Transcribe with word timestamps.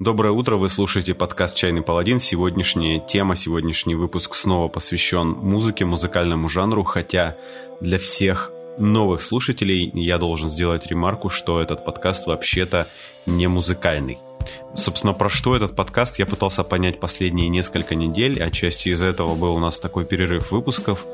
Доброе 0.00 0.30
утро, 0.30 0.54
вы 0.54 0.68
слушаете 0.68 1.12
подкаст 1.12 1.56
«Чайный 1.56 1.82
паладин». 1.82 2.20
Сегодняшняя 2.20 3.00
тема, 3.00 3.34
сегодняшний 3.34 3.96
выпуск 3.96 4.36
снова 4.36 4.68
посвящен 4.68 5.30
музыке, 5.30 5.84
музыкальному 5.84 6.48
жанру, 6.48 6.84
хотя 6.84 7.34
для 7.80 7.98
всех 7.98 8.52
новых 8.78 9.22
слушателей 9.22 9.90
я 9.94 10.18
должен 10.18 10.50
сделать 10.50 10.86
ремарку, 10.86 11.30
что 11.30 11.60
этот 11.60 11.84
подкаст 11.84 12.28
вообще-то 12.28 12.86
не 13.26 13.48
музыкальный. 13.48 14.20
Собственно, 14.76 15.14
про 15.14 15.28
что 15.28 15.56
этот 15.56 15.74
подкаст 15.74 16.20
я 16.20 16.26
пытался 16.26 16.62
понять 16.62 17.00
последние 17.00 17.48
несколько 17.48 17.96
недель, 17.96 18.40
отчасти 18.40 18.90
из 18.90 19.02
этого 19.02 19.34
был 19.34 19.56
у 19.56 19.58
нас 19.58 19.80
такой 19.80 20.04
перерыв 20.04 20.52
выпусков, 20.52 21.04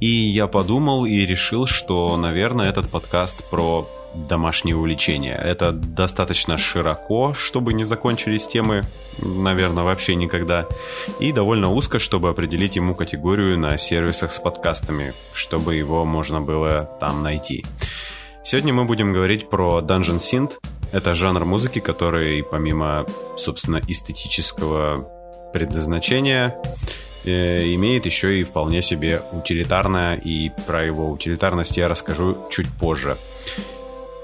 и 0.00 0.06
я 0.06 0.48
подумал 0.48 1.06
и 1.06 1.20
решил, 1.20 1.64
что, 1.64 2.14
наверное, 2.18 2.68
этот 2.68 2.90
подкаст 2.90 3.48
про 3.48 3.88
домашние 4.14 4.76
увлечения. 4.76 5.34
Это 5.34 5.72
достаточно 5.72 6.56
широко, 6.58 7.32
чтобы 7.34 7.72
не 7.74 7.84
закончились 7.84 8.46
темы, 8.46 8.82
наверное, 9.18 9.84
вообще 9.84 10.14
никогда. 10.14 10.66
И 11.20 11.32
довольно 11.32 11.70
узко, 11.70 11.98
чтобы 11.98 12.28
определить 12.28 12.76
ему 12.76 12.94
категорию 12.94 13.58
на 13.58 13.76
сервисах 13.76 14.32
с 14.32 14.38
подкастами, 14.38 15.12
чтобы 15.32 15.74
его 15.74 16.04
можно 16.04 16.40
было 16.40 16.90
там 17.00 17.22
найти. 17.22 17.64
Сегодня 18.42 18.72
мы 18.72 18.84
будем 18.84 19.12
говорить 19.12 19.50
про 19.50 19.80
Dungeon 19.80 20.18
Synth. 20.18 20.52
Это 20.92 21.14
жанр 21.14 21.44
музыки, 21.44 21.80
который 21.80 22.42
помимо, 22.42 23.04
собственно, 23.36 23.80
эстетического 23.86 25.06
предназначения, 25.52 26.56
э, 27.24 27.74
имеет 27.74 28.06
еще 28.06 28.40
и 28.40 28.44
вполне 28.44 28.80
себе 28.80 29.20
утилитарное, 29.32 30.16
и 30.16 30.50
про 30.66 30.84
его 30.84 31.10
утилитарность 31.10 31.76
я 31.76 31.88
расскажу 31.88 32.38
чуть 32.50 32.68
позже. 32.68 33.18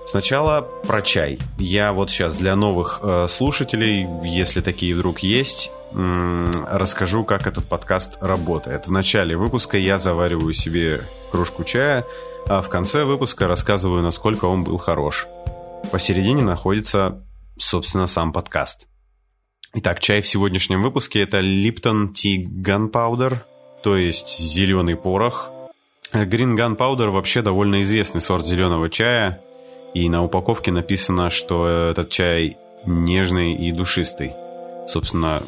Сначала 0.07 0.69
про 0.87 1.01
чай. 1.01 1.39
Я 1.59 1.93
вот 1.93 2.11
сейчас 2.11 2.37
для 2.37 2.57
новых 2.57 3.01
э, 3.03 3.27
слушателей, 3.27 4.07
если 4.23 4.61
такие 4.61 4.95
вдруг 4.95 5.21
есть, 5.21 5.71
э, 5.93 6.51
расскажу, 6.69 7.25
как 7.25 7.47
этот 7.47 7.65
подкаст 7.65 8.19
работает. 8.21 8.87
В 8.87 8.93
начале 8.93 9.35
выпуска 9.35 9.79
я 9.79 9.99
завариваю 9.99 10.53
себе 10.53 11.01
кружку 11.33 11.65
чая, 11.65 12.05
а 12.47 12.61
в 12.61 12.69
конце 12.69 13.05
выпуска 13.05 13.49
рассказываю, 13.49 14.03
насколько 14.03 14.45
он 14.45 14.63
был 14.63 14.77
хорош. 14.77 15.27
Посередине 15.91 16.43
находится, 16.43 17.25
собственно, 17.59 18.07
сам 18.07 18.33
подкаст. 18.33 18.87
Итак, 19.73 20.01
чай 20.01 20.21
в 20.21 20.29
сегодняшнем 20.29 20.83
выпуске 20.83 21.23
это 21.23 21.41
Lipton 21.41 22.13
Tea 22.13 22.45
Gunpowder, 22.45 23.39
то 23.83 23.97
есть 23.97 24.39
зеленый 24.39 24.97
порох. 24.97 25.49
Green 26.13 26.57
Gunpowder 26.57 27.09
вообще 27.09 27.41
довольно 27.41 27.81
известный 27.81 28.21
сорт 28.21 28.45
зеленого 28.45 28.91
чая– 28.91 29.41
и 29.95 30.09
на 30.09 30.25
упаковке 30.25 30.73
написано, 30.73 31.31
что 31.31 31.67
этот 31.67 32.11
чай 32.11 32.57
нежный 32.85 33.55
и 33.55 33.71
душистый. 33.73 34.33
Собственно, 34.89 35.43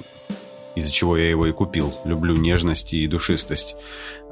из-за 0.77 0.93
чего 0.93 1.17
я 1.17 1.29
его 1.29 1.47
и 1.47 1.53
купил. 1.53 1.93
Люблю 2.05 2.37
нежность 2.37 2.95
и 2.95 3.07
душистость. 3.09 3.77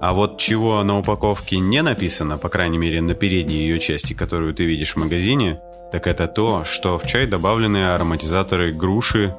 А 0.01 0.13
вот 0.13 0.39
чего 0.39 0.83
на 0.85 0.99
упаковке 0.99 1.59
не 1.59 1.83
написано, 1.83 2.39
по 2.39 2.49
крайней 2.49 2.79
мере 2.79 3.01
на 3.01 3.15
передней 3.15 3.57
ее 3.57 3.81
части, 3.81 4.13
которую 4.13 4.55
ты 4.55 4.65
видишь 4.65 4.95
в 4.95 4.99
магазине, 4.99 5.61
так 5.91 6.07
это 6.07 6.29
то, 6.29 6.65
что 6.65 6.99
в 6.99 7.07
чай 7.07 7.27
добавлены 7.27 7.93
ароматизаторы 7.95 8.73
груши 8.73 9.37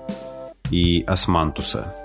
и 0.71 1.03
османтуса. 1.03 1.95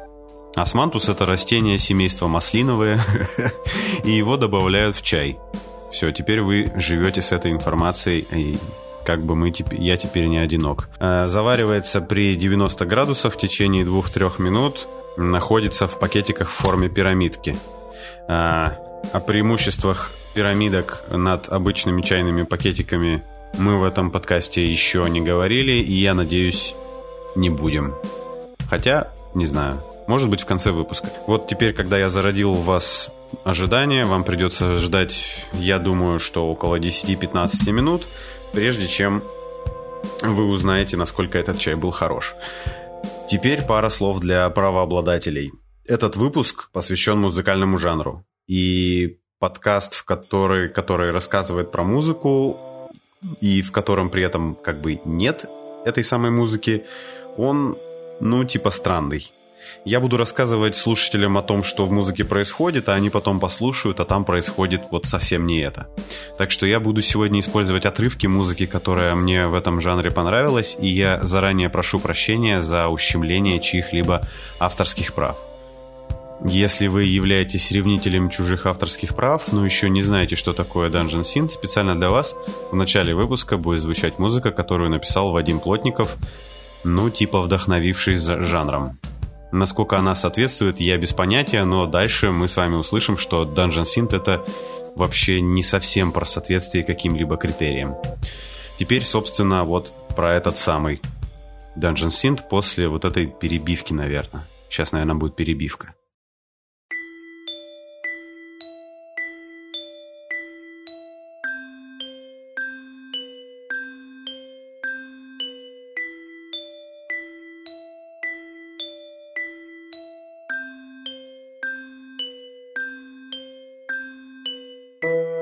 Османтус– 0.56 1.08
это 1.08 1.26
растение 1.26 1.78
семейства 1.78 2.26
маслиновое, 2.26 3.00
и 4.04 4.10
его 4.10 4.36
добавляют 4.36 4.96
в 4.96 5.02
чай– 5.02 5.38
все, 5.90 6.12
теперь 6.12 6.40
вы 6.40 6.72
живете 6.76 7.22
с 7.22 7.32
этой 7.32 7.52
информацией, 7.52 8.26
и 8.32 8.58
как 9.04 9.24
бы 9.24 9.34
мы 9.34 9.52
я 9.72 9.96
теперь 9.96 10.26
не 10.26 10.38
одинок. 10.38 10.88
Э, 10.98 11.26
заваривается 11.26 12.00
при 12.00 12.36
90 12.36 12.86
градусах 12.86 13.34
в 13.34 13.38
течение 13.38 13.84
2-3 13.84 14.40
минут, 14.40 14.86
находится 15.16 15.86
в 15.86 15.98
пакетиках 15.98 16.48
в 16.48 16.52
форме 16.52 16.88
пирамидки. 16.88 17.56
Э, 18.28 18.68
о 19.12 19.20
преимуществах 19.20 20.12
пирамидок 20.34 21.04
над 21.10 21.48
обычными 21.48 22.02
чайными 22.02 22.42
пакетиками 22.42 23.22
мы 23.58 23.78
в 23.78 23.84
этом 23.84 24.10
подкасте 24.10 24.70
еще 24.70 25.06
не 25.08 25.20
говорили, 25.20 25.72
и 25.72 25.92
я 25.92 26.14
надеюсь, 26.14 26.74
не 27.34 27.50
будем. 27.50 27.94
Хотя, 28.68 29.08
не 29.34 29.46
знаю, 29.46 29.80
может 30.10 30.28
быть 30.28 30.40
в 30.40 30.46
конце 30.46 30.72
выпуска. 30.72 31.08
Вот 31.28 31.46
теперь, 31.46 31.72
когда 31.72 31.96
я 31.96 32.08
зародил 32.08 32.52
в 32.52 32.64
вас 32.64 33.10
ожидания. 33.44 34.04
Вам 34.04 34.24
придется 34.24 34.74
ждать, 34.74 35.46
я 35.52 35.78
думаю, 35.78 36.18
что 36.18 36.48
около 36.48 36.80
10-15 36.80 37.70
минут, 37.70 38.06
прежде 38.52 38.88
чем 38.88 39.22
вы 40.22 40.46
узнаете, 40.46 40.96
насколько 40.96 41.38
этот 41.38 41.60
чай 41.60 41.76
был 41.76 41.92
хорош. 41.92 42.34
Теперь 43.28 43.62
пара 43.62 43.88
слов 43.88 44.18
для 44.18 44.50
правообладателей. 44.50 45.52
Этот 45.84 46.16
выпуск 46.16 46.70
посвящен 46.72 47.18
музыкальному 47.18 47.78
жанру. 47.78 48.24
И 48.48 49.18
подкаст, 49.38 49.94
в 49.94 50.04
который, 50.04 50.68
который 50.68 51.12
рассказывает 51.12 51.70
про 51.70 51.84
музыку, 51.84 52.58
и 53.40 53.62
в 53.62 53.70
котором 53.70 54.10
при 54.10 54.24
этом 54.24 54.56
как 54.56 54.80
бы 54.80 55.00
нет 55.04 55.44
этой 55.84 56.02
самой 56.02 56.32
музыки, 56.32 56.82
он, 57.36 57.76
ну, 58.18 58.42
типа 58.42 58.70
странный. 58.70 59.30
Я 59.86 59.98
буду 60.00 60.18
рассказывать 60.18 60.76
слушателям 60.76 61.38
о 61.38 61.42
том, 61.42 61.64
что 61.64 61.86
в 61.86 61.92
музыке 61.92 62.22
происходит, 62.22 62.90
а 62.90 62.94
они 62.94 63.08
потом 63.08 63.40
послушают, 63.40 63.98
а 64.00 64.04
там 64.04 64.26
происходит 64.26 64.82
вот 64.90 65.06
совсем 65.06 65.46
не 65.46 65.60
это. 65.60 65.88
Так 66.36 66.50
что 66.50 66.66
я 66.66 66.80
буду 66.80 67.00
сегодня 67.00 67.40
использовать 67.40 67.86
отрывки 67.86 68.26
музыки, 68.26 68.66
которая 68.66 69.14
мне 69.14 69.46
в 69.46 69.54
этом 69.54 69.80
жанре 69.80 70.10
понравилась, 70.10 70.76
и 70.78 70.86
я 70.86 71.22
заранее 71.22 71.70
прошу 71.70 71.98
прощения 71.98 72.60
за 72.60 72.88
ущемление 72.88 73.58
чьих-либо 73.58 74.28
авторских 74.58 75.14
прав. 75.14 75.38
Если 76.44 76.86
вы 76.86 77.04
являетесь 77.04 77.70
ревнителем 77.70 78.28
чужих 78.28 78.66
авторских 78.66 79.14
прав, 79.14 79.50
но 79.52 79.64
еще 79.64 79.88
не 79.88 80.02
знаете, 80.02 80.36
что 80.36 80.52
такое 80.52 80.90
Dungeon 80.90 81.22
Synth, 81.22 81.50
специально 81.50 81.96
для 81.96 82.10
вас 82.10 82.34
в 82.70 82.76
начале 82.76 83.14
выпуска 83.14 83.56
будет 83.56 83.80
звучать 83.80 84.18
музыка, 84.18 84.50
которую 84.50 84.90
написал 84.90 85.30
Вадим 85.30 85.58
Плотников, 85.58 86.16
ну, 86.84 87.08
типа 87.08 87.40
вдохновившись 87.40 88.22
жанром. 88.22 88.98
Насколько 89.52 89.96
она 89.96 90.14
соответствует, 90.14 90.80
я 90.80 90.96
без 90.96 91.12
понятия, 91.12 91.64
но 91.64 91.86
дальше 91.86 92.30
мы 92.30 92.48
с 92.48 92.56
вами 92.56 92.76
услышим, 92.76 93.18
что 93.18 93.44
Dungeon 93.44 93.82
Synth 93.82 94.16
это 94.16 94.44
вообще 94.94 95.40
не 95.40 95.62
совсем 95.62 96.12
про 96.12 96.24
соответствие 96.24 96.84
каким-либо 96.84 97.36
критериям. 97.36 97.96
Теперь, 98.78 99.04
собственно, 99.04 99.64
вот 99.64 99.92
про 100.16 100.34
этот 100.34 100.56
самый 100.56 101.00
Dungeon 101.76 102.08
Synth 102.08 102.48
после 102.48 102.88
вот 102.88 103.04
этой 103.04 103.26
перебивки, 103.26 103.92
наверное. 103.92 104.44
Сейчас, 104.68 104.92
наверное, 104.92 105.16
будет 105.16 105.36
перебивка. 105.36 105.94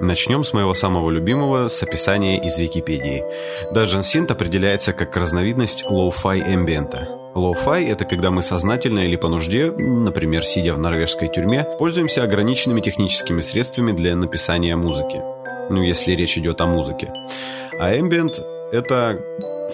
Начнем 0.09 0.43
с 0.43 0.55
моего 0.55 0.73
самого 0.73 1.11
любимого, 1.11 1.69
с 1.69 1.83
описания 1.83 2.41
из 2.41 2.59
Википедии. 2.59 3.23
Dungeon 3.75 4.01
Synth 4.01 4.33
определяется 4.33 4.95
как 4.95 5.15
разновидность 5.15 5.85
лоу-фай 5.85 6.41
эмбиента. 6.41 7.07
Лоу-фай– 7.35 7.85
это 7.91 8.07
когда 8.07 8.31
мы 8.31 8.41
сознательно 8.43 9.01
или 9.01 9.17
по 9.17 9.29
нужде, 9.29 9.71
например, 9.71 10.47
сидя 10.47 10.73
в 10.73 10.79
норвежской 10.79 11.29
тюрьме, 11.29 11.67
пользуемся 11.79 12.23
ограниченными 12.23 12.81
техническими 12.81 13.43
средствами 13.43 13.93
для 13.93 14.17
написания 14.17 14.77
музыки. 14.77 15.21
Ну, 15.69 15.83
если 15.83 16.13
речь 16.13 16.39
идет 16.39 16.63
о 16.63 16.67
музыке. 16.67 17.13
А 17.79 17.95
эмбиент– 17.95 18.41
это 18.73 19.21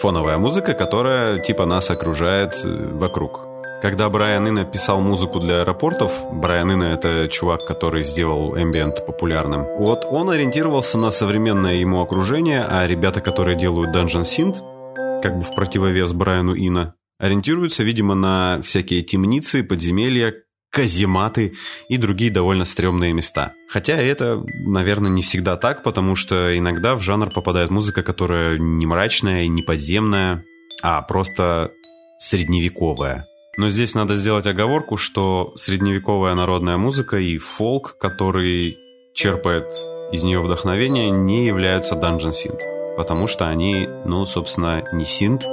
фоновая 0.01 0.39
музыка, 0.39 0.75
которая 0.75 1.39
типа 1.39 1.65
нас 1.65 1.93
окружает 1.93 2.61
э, 2.65 2.69
вокруг. 2.95 3.54
Когда 3.85 4.09
Брайан 4.09 4.49
Ино 4.49 4.65
писал 4.65 5.03
музыку 5.03 5.41
для 5.41 5.61
аэропортов, 5.61 6.11
Брайан 6.33 6.73
Ино — 6.73 6.95
это 6.95 7.29
чувак, 7.29 7.67
который 7.67 8.03
сделал 8.03 8.57
ambient 8.57 9.05
популярным, 9.05 9.67
вот 9.79 10.07
он 10.09 10.31
ориентировался 10.31 10.97
на 10.97 11.11
современное 11.11 11.75
ему 11.75 12.01
окружение, 12.01 12.65
а 12.65 12.87
ребята, 12.87 13.21
которые 13.21 13.59
делают 13.59 13.95
Dungeon 13.95 14.23
Synth, 14.23 15.21
как 15.21 15.37
бы 15.37 15.43
в 15.43 15.55
противовес 15.55 16.15
Брайану 16.15 16.55
Ино, 16.55 16.95
ориентируются, 17.19 17.83
видимо, 17.83 18.15
на 18.15 18.63
всякие 18.63 19.03
темницы, 19.03 19.63
подземелья, 19.63 20.33
казематы 20.71 21.53
и 21.91 21.99
другие 21.99 22.31
довольно 22.31 22.65
стрёмные 22.65 23.13
места. 23.13 23.53
Хотя 23.69 23.97
это, 23.97 24.43
наверное, 24.67 25.11
не 25.11 25.21
всегда 25.21 25.59
так, 25.59 25.83
потому 25.83 26.17
что 26.17 26.57
иногда 26.57 26.97
в 26.97 27.03
жанр 27.03 27.29
попадает 27.29 27.71
музыка, 27.71 28.03
которая 28.03 28.57
не 28.59 28.87
мрачная 28.87 29.43
и 29.43 29.49
не 29.49 29.61
подземная, 29.61 30.43
а 30.83 31.03
просто 31.03 31.71
средневековая. 32.19 33.27
Но 33.57 33.69
здесь 33.69 33.95
надо 33.95 34.15
сделать 34.17 34.47
оговорку, 34.47 34.97
что 34.97 35.53
средневековая 35.57 36.35
народная 36.35 36.77
музыка 36.77 37.19
и 37.19 37.39
фолк, 37.39 37.97
который 37.99 38.77
черпает 39.15 39.67
из 40.13 40.23
нее 40.23 40.41
вдохновение, 40.41 41.11
не 41.11 41.47
являются 41.47 41.95
Dungeon 41.95 42.33
Synth. 42.33 42.97
Потому 42.97 43.27
что 43.27 43.47
они, 43.47 43.89
ну, 44.05 44.27
собственно, 44.27 44.85
не 44.93 45.05
синт, 45.05 45.45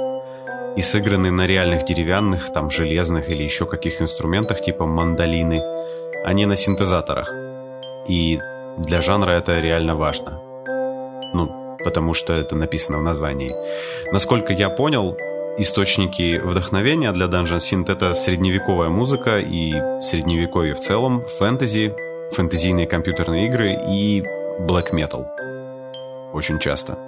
и 0.76 0.80
сыграны 0.80 1.30
на 1.30 1.46
реальных 1.46 1.84
деревянных, 1.84 2.52
там, 2.52 2.70
железных 2.70 3.28
или 3.28 3.42
еще 3.42 3.66
каких 3.66 4.00
инструментах, 4.00 4.62
типа 4.62 4.86
мандолины, 4.86 5.62
а 6.24 6.32
не 6.32 6.46
на 6.46 6.56
синтезаторах. 6.56 7.30
И 8.08 8.38
для 8.78 9.00
жанра 9.00 9.32
это 9.32 9.60
реально 9.60 9.96
важно. 9.96 10.40
Ну, 11.34 11.76
потому 11.84 12.14
что 12.14 12.32
это 12.32 12.56
написано 12.56 12.98
в 12.98 13.02
названии. 13.02 13.54
Насколько 14.12 14.52
я 14.54 14.70
понял, 14.70 15.16
источники 15.58 16.38
вдохновения 16.38 17.12
для 17.12 17.26
Dungeon 17.26 17.58
Synth 17.58 17.92
это 17.92 18.14
средневековая 18.14 18.88
музыка 18.88 19.38
и 19.38 19.72
средневековье 20.00 20.74
в 20.74 20.80
целом, 20.80 21.22
фэнтези, 21.38 21.94
фэнтезийные 22.32 22.86
компьютерные 22.86 23.46
игры 23.46 23.72
и 23.88 24.22
black 24.60 24.92
metal. 24.92 25.26
Очень 26.32 26.58
часто. 26.58 26.98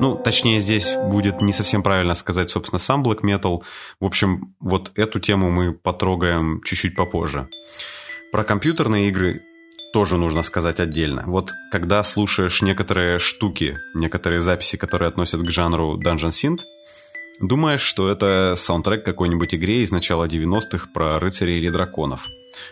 Ну, 0.00 0.14
точнее, 0.14 0.60
здесь 0.60 0.94
будет 0.94 1.40
не 1.40 1.52
совсем 1.52 1.82
правильно 1.82 2.14
сказать, 2.14 2.50
собственно, 2.50 2.78
сам 2.78 3.02
black 3.02 3.22
metal. 3.22 3.64
В 3.98 4.04
общем, 4.04 4.54
вот 4.60 4.92
эту 4.94 5.18
тему 5.18 5.50
мы 5.50 5.72
потрогаем 5.72 6.62
чуть-чуть 6.64 6.94
попозже. 6.94 7.48
Про 8.30 8.44
компьютерные 8.44 9.08
игры 9.08 9.40
тоже 9.92 10.16
нужно 10.18 10.44
сказать 10.44 10.78
отдельно. 10.78 11.24
Вот 11.26 11.50
когда 11.72 12.04
слушаешь 12.04 12.62
некоторые 12.62 13.18
штуки, 13.18 13.78
некоторые 13.94 14.40
записи, 14.40 14.76
которые 14.76 15.08
относят 15.08 15.40
к 15.40 15.50
жанру 15.50 15.98
Dungeon 15.98 16.28
Synth, 16.28 16.60
думаешь, 17.40 17.80
что 17.80 18.08
это 18.08 18.54
саундтрек 18.56 19.04
какой-нибудь 19.04 19.54
игре 19.54 19.82
из 19.82 19.90
начала 19.90 20.26
90-х 20.26 20.88
про 20.92 21.18
рыцарей 21.18 21.58
или 21.58 21.70
драконов. 21.70 22.26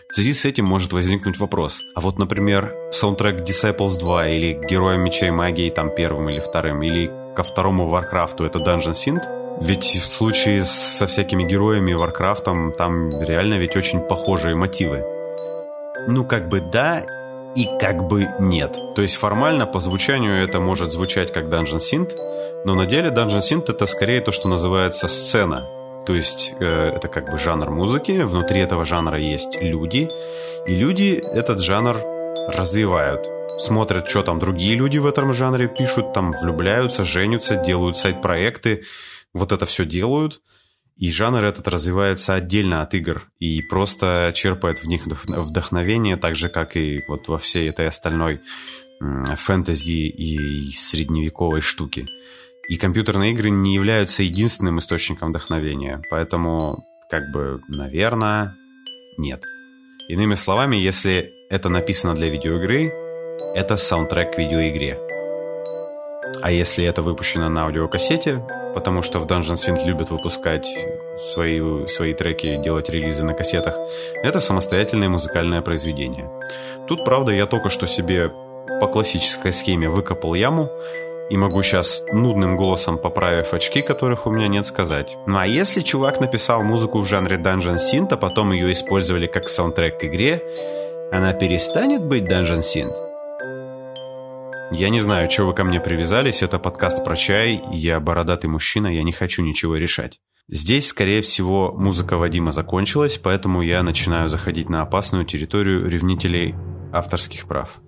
В 0.09 0.15
связи 0.15 0.33
с 0.33 0.45
этим 0.45 0.65
может 0.65 0.93
возникнуть 0.93 1.39
вопрос. 1.39 1.81
А 1.95 2.01
вот, 2.01 2.19
например, 2.19 2.73
саундтрек 2.91 3.47
Disciples 3.47 3.99
2 3.99 4.29
или 4.29 4.59
Героям 4.69 5.01
Меча 5.01 5.27
и 5.27 5.31
Магии 5.31 5.69
там 5.69 5.93
первым 5.95 6.29
или 6.29 6.39
вторым, 6.39 6.83
или 6.83 7.09
ко 7.35 7.43
второму 7.43 7.87
Варкрафту 7.87 8.43
это 8.43 8.59
Dungeon 8.59 8.93
Synth? 8.93 9.61
Ведь 9.61 9.83
в 9.83 10.07
случае 10.07 10.63
со 10.63 11.07
всякими 11.07 11.43
героями 11.43 11.93
Варкрафтом 11.93 12.73
там 12.77 13.09
реально 13.21 13.55
ведь 13.55 13.75
очень 13.75 14.01
похожие 14.01 14.55
мотивы. 14.55 15.03
Ну, 16.07 16.25
как 16.25 16.47
бы 16.47 16.61
да 16.61 17.03
и 17.55 17.67
как 17.79 18.07
бы 18.07 18.27
нет. 18.39 18.77
То 18.95 19.01
есть 19.01 19.15
формально 19.15 19.65
по 19.65 19.79
звучанию 19.79 20.43
это 20.43 20.59
может 20.59 20.91
звучать 20.91 21.33
как 21.33 21.45
Dungeon 21.45 21.79
Synth, 21.79 22.15
но 22.65 22.75
на 22.75 22.85
деле 22.85 23.09
Dungeon 23.09 23.39
Synth 23.39 23.65
это 23.69 23.85
скорее 23.85 24.21
то, 24.21 24.31
что 24.31 24.47
называется 24.47 25.07
сцена. 25.07 25.65
То 26.05 26.13
есть 26.13 26.53
э, 26.59 26.65
это 26.65 27.07
как 27.07 27.29
бы 27.31 27.37
жанр 27.37 27.69
музыки, 27.69 28.23
внутри 28.23 28.61
этого 28.61 28.85
жанра 28.85 29.19
есть 29.19 29.61
люди, 29.61 30.09
и 30.65 30.75
люди 30.75 31.21
этот 31.21 31.59
жанр 31.59 31.97
развивают. 32.49 33.21
Смотрят, 33.59 34.09
что 34.09 34.23
там 34.23 34.39
другие 34.39 34.75
люди 34.75 34.97
в 34.97 35.05
этом 35.05 35.33
жанре 35.33 35.67
пишут, 35.67 36.13
там 36.13 36.31
влюбляются, 36.31 37.03
женятся, 37.03 37.55
делают 37.55 37.97
сайт-проекты, 37.97 38.83
вот 39.33 39.51
это 39.51 39.65
все 39.65 39.85
делают– 39.85 40.41
и 40.97 41.11
жанр 41.11 41.45
этот 41.45 41.67
развивается 41.67 42.33
отдельно 42.33 42.81
от 42.81 42.95
игр 42.95 43.29
и 43.39 43.61
просто 43.61 44.31
черпает 44.33 44.79
в 44.79 44.85
них 44.85 45.05
вдохновение, 45.05 46.17
так 46.17 46.35
же, 46.35 46.49
как 46.49 46.75
и 46.75 47.01
вот 47.07 47.27
во 47.27 47.37
всей 47.37 47.69
этой 47.69 47.87
остальной 47.87 48.41
фэнтези 48.99 50.07
и 50.07 50.71
средневековой 50.71 51.61
штуки. 51.61 52.07
И 52.69 52.77
компьютерные 52.77 53.31
игры 53.31 53.49
не 53.49 53.73
являются 53.73 54.23
единственным 54.23 54.79
источником 54.79 55.29
вдохновения, 55.29 56.01
поэтому, 56.09 56.83
как 57.09 57.31
бы, 57.31 57.61
наверное, 57.69 58.55
нет. 59.17 59.41
Иными 60.09 60.35
словами, 60.35 60.75
если 60.75 61.29
это 61.49 61.69
написано 61.69 62.13
для 62.13 62.29
видеоигры, 62.29 62.91
это 63.55 63.77
саундтрек 63.77 64.35
к 64.35 64.37
видеоигре. 64.37 64.99
А 66.41 66.51
если 66.51 66.85
это 66.85 67.01
выпущено 67.01 67.49
на 67.49 67.63
аудиокассете, 67.63 68.45
потому 68.73 69.01
что 69.01 69.19
в 69.19 69.25
Dungeon 69.25 69.55
Synth 69.55 69.85
любят 69.85 70.09
выпускать 70.09 70.67
свои, 71.33 71.87
свои 71.87 72.13
треки, 72.13 72.61
делать 72.61 72.89
релизы 72.89 73.23
на 73.23 73.33
кассетах, 73.33 73.75
это 74.23 74.39
самостоятельное 74.39 75.09
музыкальное 75.09 75.61
произведение. 75.61 76.29
Тут, 76.87 77.05
правда, 77.05 77.31
я 77.31 77.45
только 77.45 77.69
что 77.69 77.87
себе 77.87 78.29
по 78.79 78.87
классической 78.87 79.53
схеме 79.53 79.89
выкопал 79.89 80.35
яму, 80.35 80.69
и 81.29 81.37
могу 81.37 81.61
сейчас 81.61 82.03
нудным 82.11 82.57
голосом, 82.57 82.97
поправив 82.97 83.53
очки, 83.53 83.81
которых 83.81 84.25
у 84.25 84.31
меня 84.31 84.47
нет, 84.47 84.65
сказать. 84.65 85.17
Ну 85.25 85.37
а 85.37 85.47
если 85.47 85.81
чувак 85.81 86.19
написал 86.19 86.63
музыку 86.63 86.99
в 86.99 87.05
жанре 87.05 87.37
Dungeon 87.37 87.77
Synth, 87.77 88.09
а 88.11 88.17
потом 88.17 88.51
ее 88.51 88.71
использовали 88.71 89.27
как 89.27 89.49
саундтрек 89.49 89.99
к 89.99 90.05
игре, 90.05 90.41
она 91.11 91.33
перестанет 91.33 92.03
быть 92.05 92.23
Dungeon 92.23 92.59
Synth? 92.59 92.95
Я 94.71 94.89
не 94.89 94.99
знаю, 94.99 95.31
что 95.31 95.45
вы 95.45 95.53
ко 95.53 95.63
мне 95.63 95.79
привязались, 95.79 96.43
это 96.43 96.59
подкаст 96.59 97.03
про 97.05 97.15
чай, 97.15 97.61
я 97.71 97.99
бородатый 98.01 98.47
мужчина, 98.47 98.87
я 98.87 99.03
не 99.03 99.13
хочу 99.13 99.41
ничего 99.41 99.75
решать. 99.77 100.19
Здесь, 100.49 100.87
скорее 100.87 101.21
всего, 101.21 101.73
музыка 101.73 102.17
Вадима 102.17 102.51
закончилась, 102.51 103.17
поэтому 103.17 103.61
я 103.61 103.83
начинаю 103.83 104.29
заходить 104.29 104.69
на 104.69 104.81
опасную 104.81 105.25
территорию 105.25 105.89
ревнителей 105.89 106.55
авторских 106.91 107.47
прав. 107.47 107.81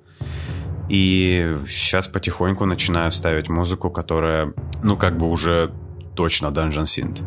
И 0.89 1.57
сейчас 1.67 2.07
потихоньку 2.07 2.65
начинаю 2.65 3.11
ставить 3.11 3.47
музыку, 3.47 3.89
которая, 3.91 4.53
ну, 4.83 4.97
как 4.97 5.17
бы 5.17 5.29
уже 5.29 5.71
точно 6.15 6.47
Dungeon 6.47 6.85
Synth. 6.85 7.23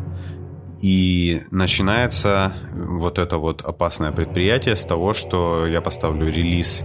И 0.81 1.43
начинается 1.49 2.53
вот 2.73 3.17
это 3.17 3.37
вот 3.37 3.61
опасное 3.61 4.11
предприятие 4.11 4.75
с 4.75 4.83
того, 4.83 5.13
что 5.13 5.65
я 5.65 5.79
поставлю 5.79 6.27
релиз 6.27 6.83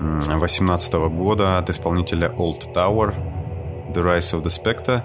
2018 0.00 0.94
года 0.94 1.58
от 1.58 1.70
исполнителя 1.70 2.28
Old 2.28 2.74
Tower 2.74 3.14
The 3.94 4.02
Rise 4.02 4.34
of 4.34 4.42
the 4.42 4.50
Spectre. 4.50 5.02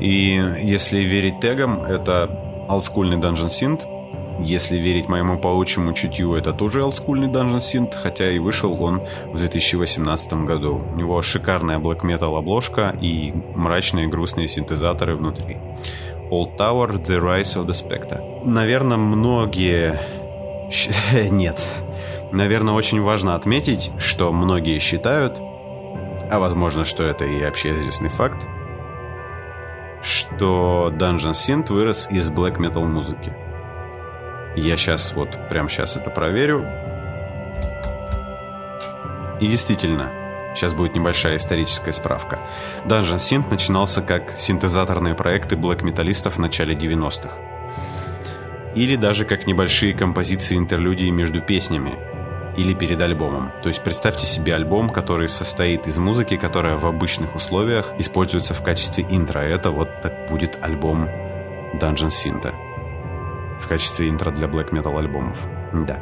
И 0.00 0.34
если 0.62 1.00
верить 1.00 1.40
тегам, 1.40 1.82
это 1.82 2.30
олдскульный 2.68 3.16
Dungeon 3.16 3.48
Synth. 3.48 3.93
Если 4.38 4.78
верить 4.78 5.08
моему 5.08 5.38
паучьему 5.38 5.92
чутью, 5.92 6.34
это 6.34 6.52
тоже 6.52 6.82
олдскульный 6.82 7.28
Dungeon 7.28 7.58
Synth, 7.58 7.94
хотя 7.94 8.30
и 8.30 8.38
вышел 8.38 8.82
он 8.82 9.02
в 9.26 9.36
2018 9.36 10.32
году. 10.44 10.82
У 10.92 10.96
него 10.96 11.22
шикарная 11.22 11.78
black 11.78 12.00
metal 12.00 12.36
обложка 12.36 12.96
и 13.00 13.32
мрачные 13.54 14.08
грустные 14.08 14.48
синтезаторы 14.48 15.16
внутри. 15.16 15.58
Old 16.30 16.56
Tower 16.58 17.02
The 17.02 17.20
Rise 17.20 17.56
of 17.56 17.66
the 17.66 17.72
Spectre. 17.72 18.44
Наверное, 18.44 18.96
многие... 18.96 20.00
Нет, 21.30 21.60
Наверное, 22.34 22.74
очень 22.74 23.00
важно 23.00 23.36
отметить, 23.36 23.92
что 23.98 24.32
многие 24.32 24.80
считают, 24.80 25.38
а 25.38 26.40
возможно, 26.40 26.84
что 26.84 27.04
это 27.04 27.24
и 27.24 27.40
общеизвестный 27.40 28.08
факт, 28.08 28.44
что 30.02 30.90
Dungeon 30.92 31.30
Synth 31.30 31.72
вырос 31.72 32.08
из 32.10 32.30
black 32.30 32.56
metal 32.56 32.86
музыки. 32.86 33.32
Я 34.56 34.76
сейчас, 34.76 35.14
вот 35.14 35.38
прямо 35.48 35.68
сейчас 35.68 35.96
это 35.96 36.10
проверю. 36.10 36.66
И 39.40 39.46
действительно, 39.46 40.12
сейчас 40.54 40.74
будет 40.74 40.94
небольшая 40.94 41.36
историческая 41.36 41.92
справка. 41.92 42.38
Dungeon 42.84 43.16
Synth 43.16 43.50
начинался 43.50 44.00
как 44.00 44.38
синтезаторные 44.38 45.14
проекты 45.14 45.56
блэк-металлистов 45.56 46.36
в 46.36 46.38
начале 46.38 46.74
90-х. 46.74 47.36
Или 48.74 48.96
даже 48.96 49.24
как 49.24 49.46
небольшие 49.46 49.94
композиции 49.94 50.56
интерлюдии 50.56 51.10
между 51.10 51.40
песнями, 51.40 51.98
или 52.56 52.74
перед 52.74 53.00
альбомом. 53.00 53.52
То 53.62 53.68
есть 53.68 53.82
представьте 53.82 54.26
себе 54.26 54.54
альбом, 54.54 54.90
который 54.90 55.28
состоит 55.28 55.86
из 55.86 55.98
музыки, 55.98 56.36
которая 56.36 56.76
в 56.76 56.86
обычных 56.86 57.34
условиях 57.34 57.92
используется 57.98 58.54
в 58.54 58.62
качестве 58.62 59.04
интро. 59.08 59.40
Это 59.40 59.70
вот 59.70 60.00
так 60.00 60.28
будет 60.30 60.58
альбом 60.62 61.08
Dungeon 61.74 62.10
Synth. 62.10 62.54
В 63.60 63.68
качестве 63.68 64.08
интро 64.08 64.30
для 64.30 64.46
black 64.46 64.70
metal 64.70 64.98
альбомов. 64.98 65.36
Да. 65.72 65.98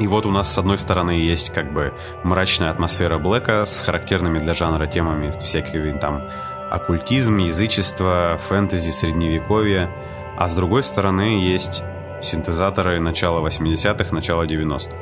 И 0.00 0.06
вот 0.06 0.24
у 0.24 0.30
нас 0.30 0.50
с 0.50 0.56
одной 0.56 0.78
стороны 0.78 1.10
есть 1.10 1.52
как 1.52 1.70
бы 1.72 1.92
мрачная 2.24 2.70
атмосфера 2.70 3.18
блэка 3.18 3.66
с 3.66 3.80
характерными 3.80 4.38
для 4.38 4.54
жанра 4.54 4.86
темами 4.86 5.30
всякими 5.38 5.92
там 5.98 6.22
оккультизм, 6.70 7.36
язычество, 7.36 8.38
фэнтези, 8.48 8.90
средневековье. 8.90 9.90
А 10.38 10.48
с 10.48 10.54
другой 10.54 10.84
стороны 10.84 11.42
есть 11.42 11.84
синтезаторы 12.22 12.98
начала 12.98 13.46
80-х, 13.46 14.14
начала 14.14 14.46
90-х. 14.46 14.96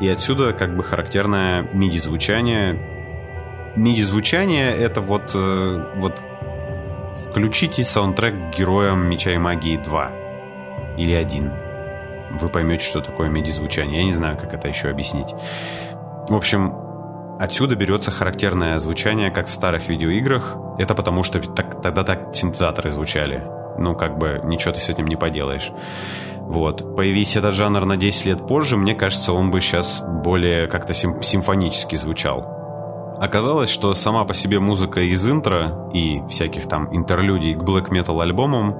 И 0.00 0.08
отсюда 0.08 0.52
как 0.52 0.76
бы 0.76 0.84
характерное 0.84 1.64
MIDI-звучание. 1.72 2.78
MIDI-звучание— 3.74 4.70
это 4.76 5.00
вот, 5.00 5.32
э, 5.34 5.84
вот 5.96 6.22
включите 7.14 7.82
саундтрек 7.82 8.34
героям 8.56 9.08
Меча 9.08 9.32
и 9.32 9.38
Магии 9.38 9.76
2 9.76 10.19
или 11.00 11.14
1. 11.14 11.52
Вы 12.38 12.48
поймете, 12.48 12.84
что 12.84 13.00
такое 13.00 13.30
MIDI-звучание. 13.30 14.00
Я 14.00 14.04
не 14.04 14.12
знаю, 14.12 14.36
как 14.38 14.52
это 14.52 14.68
еще 14.68 14.88
объяснить. 14.88 15.34
В 16.28 16.34
общем, 16.34 16.74
отсюда 17.40 17.74
берется 17.74 18.10
характерное 18.10 18.78
звучание, 18.78 19.30
как 19.30 19.46
в 19.46 19.50
старых 19.50 19.88
видеоиграх. 19.88 20.56
Это 20.78 20.94
потому, 20.94 21.24
что 21.24 21.40
так, 21.40 21.82
тогда 21.82 22.04
так 22.04 22.34
синтезаторы 22.34 22.90
звучали. 22.90 23.42
Ну, 23.78 23.96
как 23.96 24.18
бы, 24.18 24.40
ничего 24.44 24.74
ты 24.74 24.80
с 24.80 24.90
этим 24.90 25.06
не 25.06 25.16
поделаешь. 25.16 25.72
Вот. 26.40 26.96
Появись 26.96 27.36
этот 27.36 27.54
жанр 27.54 27.86
на 27.86 27.96
10 27.96 28.26
лет 28.26 28.46
позже, 28.46 28.76
мне 28.76 28.94
кажется, 28.94 29.32
он 29.32 29.50
бы 29.50 29.60
сейчас 29.60 30.02
более 30.06 30.66
как-то 30.66 30.92
сим 30.92 31.22
симфонически 31.22 31.96
звучал. 31.96 32.60
Оказалось, 33.18 33.70
что 33.70 33.94
сама 33.94 34.24
по 34.24 34.34
себе 34.34 34.60
музыка 34.60 35.00
из 35.00 35.26
интро 35.28 35.90
и 35.94 36.20
всяких 36.28 36.68
там 36.68 36.94
интерлюдий 36.94 37.54
к 37.54 37.62
блэк 37.62 37.90
метал 37.90 38.20
альбомам 38.20 38.76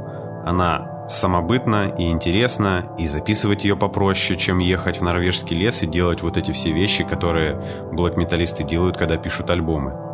Она 0.46 0.89
самобытна 1.11 1.95
и 1.99 2.11
интересна, 2.11 2.95
и 2.99 3.07
записывать 3.07 3.64
ее 3.64 3.76
попроще, 3.76 4.38
чем 4.38 4.59
ехать 4.59 5.00
в 5.00 5.02
норвежский 5.02 5.57
лес 5.57 5.83
и 5.83 5.87
делать 5.87 6.23
вот 6.23 6.37
эти 6.37 6.52
все 6.52 6.73
вещи, 6.73 7.05
которые 7.05 7.61
блэк-металлисты 7.93 8.64
делают, 8.64 8.97
когда 8.97 9.17
пишут 9.17 9.50
альбомы. 9.50 10.10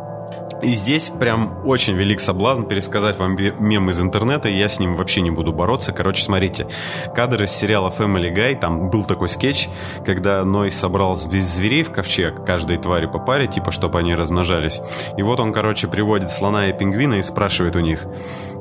И 0.61 0.69
здесь 0.69 1.09
прям 1.09 1.65
очень 1.65 1.93
велик 1.93 2.19
соблазн 2.19 2.63
пересказать 2.63 3.19
вам 3.19 3.35
мем 3.35 3.89
из 3.91 4.01
интернета, 4.01 4.49
и 4.49 4.57
я 4.57 4.69
с 4.69 4.79
ним 4.79 4.95
вообще 4.95 5.21
не 5.21 5.29
буду 5.29 5.53
бороться. 5.53 5.91
Короче, 5.91 6.23
смотрите, 6.23 6.67
кадр 7.13 7.43
из 7.43 7.51
сериала 7.51 7.93
Family 7.95 8.33
Guy, 8.33 8.59
там 8.59 8.89
был 8.89 9.05
такой 9.05 9.29
скетч, 9.29 9.69
когда 10.03 10.43
Ной 10.43 10.71
собрал 10.71 11.15
зверей 11.15 11.83
в 11.83 11.91
ковчег, 11.91 12.43
каждой 12.43 12.77
твари 12.77 13.05
по 13.05 13.19
паре, 13.19 13.47
типа, 13.47 13.71
чтобы 13.71 13.99
они 13.99 14.15
размножались. 14.15 14.81
И 15.15 15.21
вот 15.21 15.39
он, 15.39 15.53
короче, 15.53 15.87
приводит 15.87 16.31
слона 16.31 16.69
и 16.69 16.73
пингвина 16.73 17.15
и 17.15 17.21
спрашивает 17.21 17.75
у 17.75 17.79
них, 17.79 18.07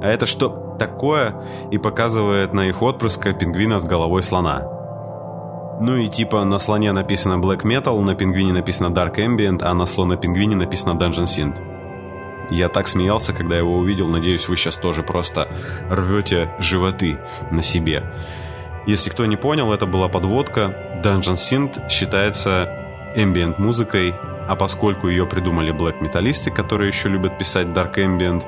а 0.03 0.07
это 0.07 0.27
что 0.27 0.77
такое? 0.79 1.35
И 1.71 1.79
показывает 1.79 2.53
на 2.53 2.69
их 2.69 2.83
отпрыска 2.83 3.33
пингвина 3.33 3.79
с 3.79 3.85
головой 3.85 4.23
слона. 4.23 4.71
Ну 5.81 5.97
и 5.97 6.09
типа 6.09 6.45
на 6.45 6.59
слоне 6.59 6.93
написано 6.93 7.41
Black 7.41 7.63
Metal, 7.63 7.99
на 8.01 8.15
пингвине 8.15 8.53
написано 8.53 8.95
Dark 8.95 9.17
Ambient, 9.17 9.63
а 9.63 9.75
на 9.75 9.85
слона-пингвине 9.85 10.57
написано 10.57 10.99
Dungeon 10.99 11.25
Synth. 11.25 11.76
Я 12.51 12.69
так 12.69 12.89
смеялся, 12.89 13.33
когда 13.33 13.57
его 13.57 13.77
увидел, 13.77 14.09
надеюсь, 14.09 14.49
вы 14.49 14.57
сейчас 14.57 14.77
тоже 14.77 15.03
просто 15.03 15.49
рвете 15.91 16.51
животы 16.59 17.19
на 17.51 17.63
себе. 17.63 18.05
Если 18.87 19.11
кто 19.11 19.27
не 19.27 19.37
понял, 19.37 19.73
это 19.73 19.87
была 19.87 20.09
подводка. 20.09 20.75
Dungeon 21.03 21.35
Synth 21.35 21.89
считается 21.89 22.71
ambient 23.17 23.57
музыкой, 23.59 24.15
а 24.49 24.55
поскольку 24.55 25.09
ее 25.09 25.27
придумали 25.27 25.75
black 25.75 26.01
металлисты, 26.01 26.53
которые 26.53 26.89
еще 26.89 27.09
любят 27.09 27.37
писать 27.37 27.67
dark 27.69 27.97
ambient, 27.97 28.45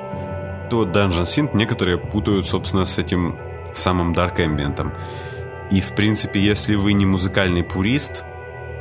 то 0.69 0.83
Dungeon 0.83 1.23
Synth 1.23 1.49
некоторые 1.53 1.97
путают, 1.97 2.47
собственно, 2.47 2.85
с 2.85 2.97
этим 2.97 3.37
самым 3.73 4.13
dark 4.13 4.37
ambient. 4.37 4.91
И, 5.71 5.81
в 5.81 5.93
принципе, 5.93 6.39
если 6.39 6.75
вы 6.75 6.93
не 6.93 7.05
музыкальный 7.05 7.63
пурист, 7.63 8.23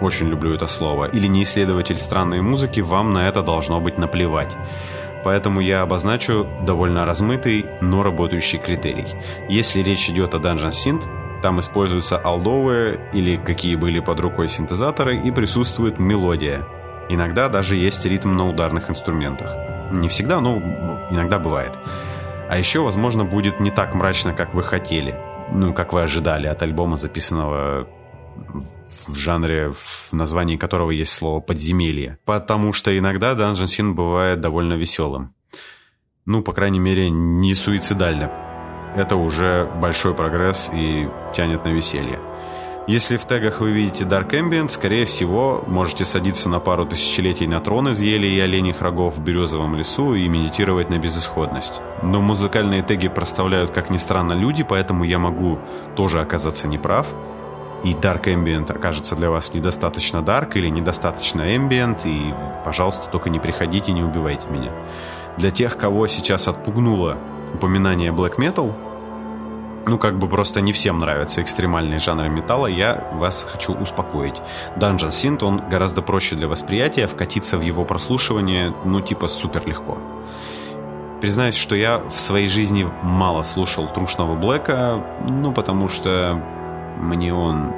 очень 0.00 0.28
люблю 0.28 0.54
это 0.54 0.66
слово, 0.66 1.06
или 1.06 1.26
не 1.26 1.42
исследователь 1.42 1.98
странной 1.98 2.40
музыки, 2.40 2.80
вам 2.80 3.12
на 3.12 3.28
это 3.28 3.42
должно 3.42 3.80
быть 3.80 3.98
наплевать. 3.98 4.56
Поэтому 5.28 5.60
я 5.60 5.82
обозначу 5.82 6.48
довольно 6.62 7.04
размытый, 7.04 7.66
но 7.82 8.02
работающий 8.02 8.58
критерий. 8.58 9.08
Если 9.46 9.82
речь 9.82 10.08
идет 10.08 10.32
о 10.32 10.38
Dungeon 10.38 10.70
Synth, 10.70 11.04
там 11.42 11.60
используются 11.60 12.16
алдовые 12.16 12.98
или 13.12 13.36
какие 13.36 13.76
были 13.76 14.00
под 14.00 14.20
рукой 14.20 14.48
синтезаторы 14.48 15.18
и 15.20 15.30
присутствует 15.30 15.98
мелодия. 15.98 16.64
Иногда 17.10 17.50
даже 17.50 17.76
есть 17.76 18.06
ритм 18.06 18.36
на 18.36 18.48
ударных 18.48 18.88
инструментах. 18.88 19.54
Не 19.92 20.08
всегда, 20.08 20.40
но 20.40 20.62
иногда 21.10 21.38
бывает. 21.38 21.78
А 22.48 22.56
еще, 22.56 22.80
возможно, 22.80 23.26
будет 23.26 23.60
не 23.60 23.70
так 23.70 23.94
мрачно, 23.94 24.32
как 24.32 24.54
вы 24.54 24.62
хотели 24.62 25.14
ну, 25.50 25.72
как 25.72 25.92
вы 25.92 26.02
ожидали 26.02 26.46
от 26.46 26.62
альбома, 26.62 26.96
записанного 26.96 27.88
в 28.46 29.14
жанре, 29.14 29.72
в 29.72 30.12
названии 30.12 30.56
которого 30.56 30.90
есть 30.90 31.12
слово 31.12 31.40
«подземелье». 31.40 32.18
Потому 32.24 32.72
что 32.72 32.96
иногда 32.96 33.32
Dungeon 33.32 33.64
Sin 33.64 33.94
бывает 33.94 34.40
довольно 34.40 34.74
веселым. 34.74 35.34
Ну, 36.26 36.42
по 36.42 36.52
крайней 36.52 36.78
мере, 36.78 37.10
не 37.10 37.54
суицидально. 37.54 38.30
Это 38.94 39.16
уже 39.16 39.70
большой 39.80 40.14
прогресс 40.14 40.70
и 40.72 41.08
тянет 41.34 41.64
на 41.64 41.68
веселье. 41.68 42.20
Если 42.88 43.18
в 43.18 43.26
тегах 43.26 43.60
вы 43.60 43.70
видите 43.70 44.04
Dark 44.04 44.30
Ambient, 44.30 44.70
скорее 44.70 45.04
всего, 45.04 45.62
можете 45.66 46.06
садиться 46.06 46.48
на 46.48 46.58
пару 46.58 46.86
тысячелетий 46.86 47.46
на 47.46 47.60
трон 47.60 47.90
из 47.90 48.00
ели 48.00 48.26
и 48.26 48.40
оленьих 48.40 48.80
рогов 48.80 49.18
в 49.18 49.22
березовом 49.22 49.74
лесу 49.74 50.14
и 50.14 50.26
медитировать 50.26 50.88
на 50.88 50.98
безысходность. 50.98 51.74
Но 52.02 52.22
музыкальные 52.22 52.82
теги 52.82 53.08
проставляют, 53.08 53.72
как 53.72 53.90
ни 53.90 53.98
странно, 53.98 54.32
люди, 54.32 54.64
поэтому 54.64 55.04
я 55.04 55.18
могу 55.18 55.58
тоже 55.96 56.22
оказаться 56.22 56.66
неправ. 56.66 57.14
И 57.84 57.94
Dark 57.94 58.24
Ambient 58.24 58.72
окажется 58.72 59.14
для 59.14 59.30
вас 59.30 59.54
недостаточно 59.54 60.18
Dark 60.18 60.52
или 60.54 60.68
недостаточно 60.68 61.42
Ambient, 61.42 62.00
и, 62.04 62.34
пожалуйста, 62.64 63.08
только 63.10 63.30
не 63.30 63.38
приходите, 63.38 63.92
не 63.92 64.02
убивайте 64.02 64.48
меня. 64.48 64.72
Для 65.36 65.50
тех, 65.50 65.76
кого 65.76 66.06
сейчас 66.06 66.48
отпугнуло 66.48 67.18
упоминание 67.54 68.12
Black 68.12 68.36
Metal– 68.36 68.74
ну, 69.88 69.98
как 69.98 70.18
бы 70.18 70.28
просто 70.28 70.60
не 70.60 70.72
всем 70.72 70.98
нравятся 70.98 71.42
экстремальные 71.42 71.98
жанры 71.98 72.28
металла, 72.28 72.66
я 72.66 73.08
вас 73.14 73.46
хочу 73.50 73.74
успокоить. 73.74 74.40
Dungeon 74.76 75.08
Synth, 75.08 75.42
он 75.42 75.68
гораздо 75.68 76.02
проще 76.02 76.36
для 76.36 76.46
восприятия, 76.46 77.06
вкатиться 77.06 77.56
в 77.56 77.62
его 77.62 77.84
прослушивание, 77.84 78.74
ну, 78.84 79.00
типа, 79.00 79.28
супер 79.28 79.66
легко. 79.66 79.98
Признаюсь, 81.20 81.56
что 81.56 81.74
я 81.74 81.98
в 81.98 82.20
своей 82.20 82.48
жизни 82.48 82.86
мало 83.02 83.42
слушал 83.42 83.88
трушного 83.88 84.36
Блэка, 84.36 85.04
ну, 85.26 85.52
потому 85.52 85.88
что 85.88 86.42
мне 87.00 87.34
он 87.34 87.72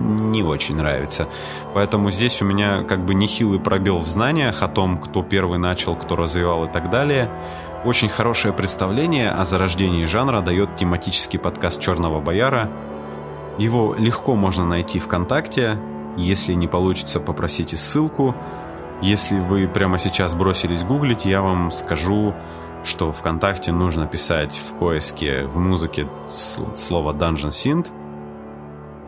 не 0.00 0.42
очень 0.42 0.76
нравится. 0.76 1.28
Поэтому 1.74 2.10
здесь 2.10 2.40
у 2.42 2.44
меня 2.44 2.82
как 2.84 3.04
бы 3.04 3.14
нехилый 3.14 3.58
пробел 3.58 3.98
в 3.98 4.06
знаниях 4.06 4.62
о 4.62 4.68
том, 4.68 4.98
кто 4.98 5.22
первый 5.22 5.58
начал, 5.58 5.96
кто 5.96 6.16
развивал 6.16 6.64
и 6.66 6.72
так 6.72 6.90
далее. 6.90 7.30
Очень 7.84 8.08
хорошее 8.08 8.52
представление 8.52 9.30
о 9.30 9.44
зарождении 9.44 10.04
жанра 10.04 10.42
дает 10.42 10.76
тематический 10.76 11.38
подкаст 11.38 11.80
«Черного 11.80 12.20
бояра». 12.20 12.70
Его 13.58 13.94
легко 13.94 14.34
можно 14.34 14.66
найти 14.66 14.98
ВКонтакте. 14.98 15.78
Если 16.16 16.54
не 16.54 16.66
получится, 16.66 17.20
попросите 17.20 17.76
ссылку. 17.76 18.34
Если 19.02 19.38
вы 19.38 19.66
прямо 19.66 19.98
сейчас 19.98 20.34
бросились 20.34 20.84
гуглить, 20.84 21.24
я 21.24 21.40
вам 21.40 21.70
скажу, 21.70 22.34
что 22.84 23.12
ВКонтакте 23.12 23.72
нужно 23.72 24.06
писать 24.06 24.56
в 24.56 24.78
поиске 24.78 25.44
в 25.44 25.58
музыке 25.58 26.08
слово 26.28 27.12
Dungeon 27.12 27.48
Synth 27.48 27.88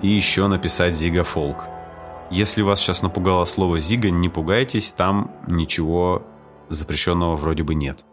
и 0.03 0.09
еще 0.09 0.47
написать 0.49 0.95
Ziga 0.95 1.27
Folk. 1.27 1.69
Если 2.31 2.63
вас 2.63 2.81
сейчас 2.81 3.03
напугало 3.03 3.45
слово 3.45 3.77
Ziga, 3.77 4.11
не 4.11 4.29
пугайтесь, 4.29 4.93
там 4.93 5.31
ничего 5.47 6.23
запрещенного 6.69 7.37
вроде 7.37 7.63
бы 7.63 7.75
нет. 7.75 8.05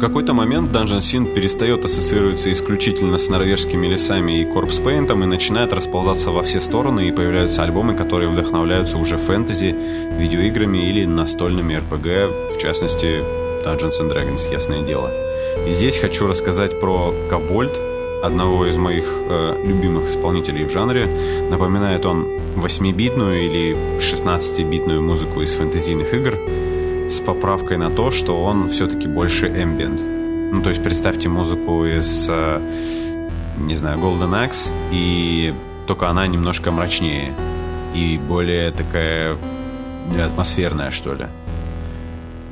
Какой-то 0.00 0.34
момент 0.34 0.70
Dungeon 0.70 0.98
Sin 0.98 1.34
перестает 1.34 1.84
ассоциироваться 1.84 2.50
исключительно 2.50 3.18
с 3.18 3.28
норвежскими 3.28 3.86
лесами 3.86 4.40
и 4.40 4.44
корпспейнтом 4.44 5.22
и 5.22 5.26
начинает 5.26 5.72
расползаться 5.72 6.30
во 6.30 6.42
все 6.42 6.60
стороны, 6.60 7.08
и 7.08 7.12
появляются 7.12 7.62
альбомы, 7.62 7.94
которые 7.94 8.30
вдохновляются 8.30 8.98
уже 8.98 9.16
фэнтези, 9.16 9.74
видеоиграми 10.18 10.78
или 10.88 11.04
настольными 11.06 11.74
RPG, 11.74 12.54
в 12.54 12.58
частности 12.58 13.22
Dungeons 13.64 14.00
and 14.00 14.12
Dragons, 14.12 14.52
ясное 14.52 14.82
дело. 14.82 15.10
И 15.66 15.70
здесь 15.70 15.98
хочу 15.98 16.26
рассказать 16.26 16.80
про 16.80 17.14
Кобольд, 17.30 17.72
одного 18.22 18.66
из 18.66 18.76
моих 18.76 19.04
э, 19.04 19.62
любимых 19.64 20.08
исполнителей 20.08 20.64
в 20.64 20.70
жанре. 20.70 21.06
Напоминает 21.50 22.06
он 22.06 22.26
8-битную 22.56 23.46
или 23.46 23.76
16-битную 23.98 25.00
музыку 25.00 25.42
из 25.42 25.54
фэнтезийных 25.54 26.12
игр, 26.14 26.38
с 27.08 27.20
поправкой 27.20 27.78
на 27.78 27.90
то, 27.90 28.10
что 28.10 28.42
он 28.42 28.68
все-таки 28.68 29.08
больше 29.08 29.46
ambient. 29.46 30.02
Ну, 30.52 30.62
то 30.62 30.70
есть 30.70 30.82
представьте 30.82 31.28
музыку 31.28 31.84
из, 31.84 32.26
э, 32.28 32.60
не 33.58 33.74
знаю, 33.74 33.98
Golden 33.98 34.30
Axe, 34.30 34.72
и 34.92 35.54
только 35.86 36.08
она 36.08 36.26
немножко 36.26 36.70
мрачнее 36.70 37.32
и 37.94 38.18
более 38.18 38.70
такая 38.70 39.36
атмосферная, 40.18 40.90
что 40.90 41.14
ли. 41.14 41.26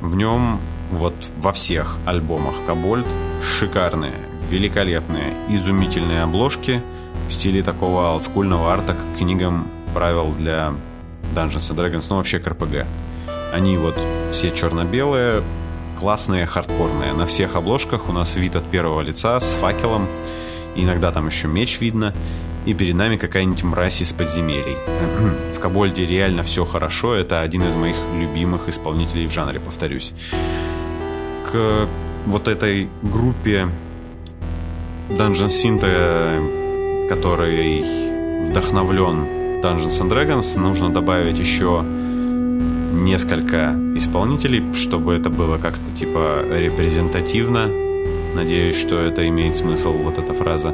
В 0.01 0.15
нем 0.15 0.59
вот 0.91 1.15
во 1.37 1.51
всех 1.51 1.97
альбомах 2.05 2.55
Кобольд 2.65 3.05
шикарные, 3.43 4.13
великолепные, 4.49 5.33
изумительные 5.49 6.23
обложки 6.23 6.81
в 7.27 7.31
стиле 7.31 7.63
такого 7.63 8.13
олдскульного 8.13 8.71
арта 8.71 8.93
к 8.93 9.17
книгам 9.17 9.67
правил 9.93 10.31
для 10.31 10.73
Dungeons 11.33 11.71
and 11.71 11.77
Dragons, 11.77 12.05
ну 12.09 12.17
вообще 12.17 12.39
к 12.39 12.47
RPG. 12.47 12.85
Они 13.53 13.77
вот 13.77 13.95
все 14.31 14.51
черно-белые, 14.51 15.43
классные, 15.97 16.45
хардкорные. 16.45 17.13
На 17.13 17.25
всех 17.25 17.55
обложках 17.55 18.09
у 18.09 18.11
нас 18.11 18.35
вид 18.35 18.55
от 18.55 18.69
первого 18.69 19.01
лица 19.01 19.39
с 19.39 19.53
факелом. 19.53 20.07
Иногда 20.75 21.11
там 21.11 21.27
еще 21.27 21.47
меч 21.47 21.79
видно. 21.79 22.13
И 22.65 22.73
перед 22.73 22.95
нами 22.95 23.15
какая-нибудь 23.17 23.63
мразь 23.63 24.01
из 24.01 24.11
подземелий. 24.11 24.75
В 25.55 25.59
Кабольде 25.59 26.05
реально 26.05 26.43
все 26.43 26.65
хорошо. 26.65 27.15
Это 27.15 27.41
один 27.41 27.63
из 27.63 27.75
моих 27.75 27.95
любимых 28.19 28.67
исполнителей 28.69 29.27
в 29.27 29.31
жанре, 29.31 29.59
повторюсь. 29.59 30.13
К 31.51 31.87
вот 32.25 32.47
этой 32.47 32.89
группе 33.03 33.69
Dungeon 35.09 35.47
Synth, 35.47 37.07
который 37.07 37.83
вдохновлен 38.47 39.25
Dungeons 39.61 40.01
and 40.01 40.09
Dragons, 40.09 40.59
нужно 40.59 40.91
добавить 40.91 41.37
еще 41.37 41.85
несколько 42.95 43.75
исполнителей, 43.95 44.73
чтобы 44.73 45.13
это 45.13 45.29
было 45.29 45.57
как-то 45.57 45.97
типа 45.97 46.45
репрезентативно. 46.49 47.69
Надеюсь, 48.33 48.79
что 48.79 48.99
это 48.99 49.27
имеет 49.27 49.55
смысл, 49.55 49.93
вот 49.93 50.17
эта 50.17 50.33
фраза. 50.33 50.73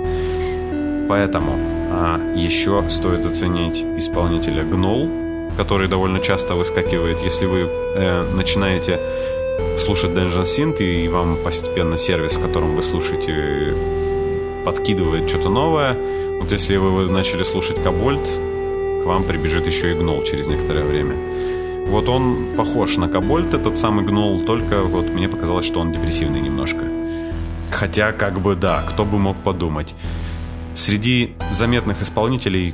Поэтому 1.10 1.58
а, 1.92 2.20
еще 2.36 2.84
стоит 2.90 3.24
заценить 3.24 3.84
исполнителя 3.98 4.64
Гнол, 4.64 5.10
который 5.58 5.88
довольно 5.88 6.20
часто 6.20 6.56
выскакивает, 6.56 7.20
если 7.22 7.46
вы 7.46 7.60
э, 7.60 8.24
начинаете 8.34 9.00
слушать 9.78 10.12
Dungeon 10.12 10.44
Synth, 10.44 10.82
и 10.82 11.08
вам 11.10 11.38
постепенно 11.44 11.98
сервис, 11.98 12.38
в 12.38 12.42
котором 12.42 12.76
вы 12.76 12.84
слушаете, 12.84 13.76
подкидывает 14.66 15.28
что-то 15.30 15.50
новое. 15.50 15.98
Вот 16.40 16.52
если 16.52 16.78
вы 16.78 17.12
начали 17.12 17.44
слушать 17.44 17.82
Кобольд, 17.84 18.28
к 19.04 19.06
вам 19.06 19.24
прибежит 19.24 19.68
еще 19.68 19.92
и 19.92 19.96
Гнол 19.96 20.24
через 20.24 20.48
некоторое 20.48 20.86
время. 20.86 21.16
Вот 21.92 22.08
он 22.08 22.56
похож 22.56 22.96
на 22.96 23.10
Кобольд, 23.10 23.54
этот 23.54 23.78
самый 23.78 24.06
Гнол, 24.06 24.46
только 24.46 24.82
вот 24.82 25.08
мне 25.08 25.28
показалось, 25.28 25.66
что 25.66 25.82
он 25.82 25.92
депрессивный 25.92 26.40
немножко. 26.40 26.86
Хотя, 27.70 28.14
как 28.14 28.40
бы 28.40 28.56
да, 28.56 28.82
кто 28.84 29.04
бы 29.04 29.20
мог 29.20 29.36
подумать. 29.36 29.94
Среди 30.74 31.34
заметных 31.52 32.02
исполнителей 32.02 32.74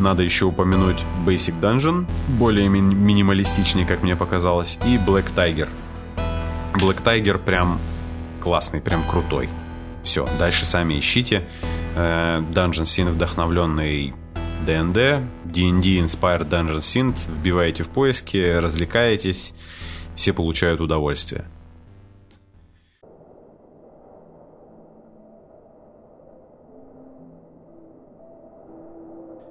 надо 0.00 0.24
еще 0.24 0.46
упомянуть 0.46 0.98
Basic 1.24 1.60
Dungeon, 1.60 2.06
более 2.40 2.68
ми- 2.68 2.80
минималистичнее, 2.80 3.86
как 3.86 4.02
мне 4.02 4.16
показалось, 4.16 4.78
и 4.84 4.96
Black 4.96 5.32
Tiger. 5.32 5.68
Black 6.74 7.04
Tiger 7.04 7.38
прям 7.38 7.78
классный, 8.40 8.80
прям 8.80 9.04
крутой. 9.04 9.48
Все, 10.02 10.26
дальше 10.40 10.66
сами 10.66 10.98
ищите. 10.98 11.44
Э, 11.94 12.40
Dungeon 12.40 12.82
Scene 12.82 13.10
вдохновленный 13.10 14.12
D&D, 14.66 15.22
D&D 15.44 15.98
Inspired 15.98 16.48
Dungeon 16.48 16.78
Synth, 16.78 17.30
вбиваете 17.30 17.84
в 17.84 17.88
поиски, 17.88 18.36
развлекаетесь, 18.36 19.54
все 20.14 20.32
получают 20.32 20.80
удовольствие. 20.80 21.46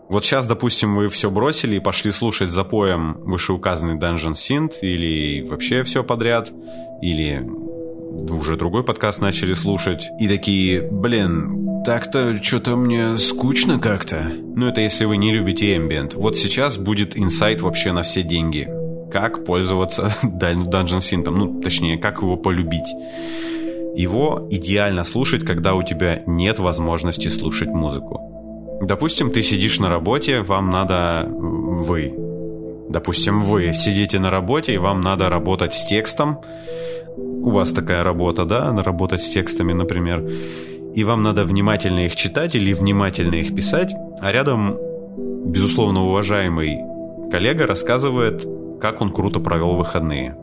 Вот 0.10 0.26
сейчас, 0.26 0.48
допустим, 0.48 0.96
вы 0.96 1.08
все 1.08 1.30
бросили 1.30 1.76
и 1.76 1.80
пошли 1.80 2.10
слушать 2.10 2.50
за 2.50 2.64
поем 2.64 3.14
вышеуказанный 3.22 3.96
Dungeon 3.96 4.34
Synth 4.34 4.80
или 4.82 5.48
вообще 5.48 5.84
все 5.84 6.04
подряд, 6.04 6.52
или 7.02 7.48
уже 8.30 8.56
другой 8.58 8.84
подкаст 8.84 9.22
начали 9.22 9.54
слушать, 9.54 10.10
и 10.20 10.28
такие, 10.28 10.82
блин, 10.82 11.84
так-то 11.86 12.42
что-то 12.42 12.76
мне 12.76 13.18
скучно 13.18 13.80
как-то. 13.80 14.32
Ну, 14.56 14.68
это 14.68 14.82
если 14.82 15.06
вы 15.06 15.18
не 15.18 15.34
любите 15.34 15.76
ambient. 15.76 16.16
Вот 16.16 16.38
сейчас 16.38 16.78
будет 16.78 17.18
инсайт 17.18 17.62
вообще 17.62 17.92
на 17.92 18.02
все 18.02 18.24
деньги. 18.24 18.68
Как 19.12 19.46
пользоваться 19.46 20.12
Dungeon 20.24 21.00
Synth, 21.00 21.30
ну, 21.30 21.62
точнее, 21.62 21.98
как 21.98 22.22
его 22.22 22.38
полюбить. 22.38 22.90
Его 23.96 24.48
идеально 24.52 25.04
слушать, 25.04 25.46
когда 25.46 25.74
у 25.74 25.84
тебя 25.84 26.22
нет 26.28 26.60
возможности 26.60 27.28
слушать 27.28 27.70
музыку. 27.70 28.80
Допустим, 28.82 29.32
ты 29.32 29.44
сидишь 29.44 29.80
на 29.80 29.90
работе, 29.90 30.42
вам 30.42 30.70
надо... 30.70 31.28
Вы. 31.28 32.14
Допустим, 32.90 33.44
вы 33.44 33.74
сидите 33.74 34.20
на 34.20 34.30
работе, 34.30 34.74
и 34.74 34.78
вам 34.78 35.02
надо 35.02 35.30
работать 35.30 35.74
с 35.74 35.86
текстом. 35.86 36.40
У 37.42 37.52
вас 37.52 37.72
такая 37.72 38.04
работа, 38.04 38.46
да? 38.46 38.72
Работать 38.84 39.22
с 39.22 39.30
текстами, 39.30 39.74
например. 39.74 40.28
И 40.94 41.04
вам 41.04 41.24
надо 41.24 41.44
внимательно 41.44 42.02
их 42.02 42.16
читать 42.16 42.56
или 42.56 42.74
внимательно 42.74 43.36
их 43.36 43.56
писать. 43.56 43.94
А 44.22 44.32
рядом, 44.32 44.78
безусловно, 45.46 46.04
уважаемый 46.04 46.78
коллега 47.32 47.68
рассказывает, 47.68 48.46
как 48.82 49.02
он 49.02 49.12
круто 49.12 49.40
провел 49.40 49.76
выходные. 49.76 50.36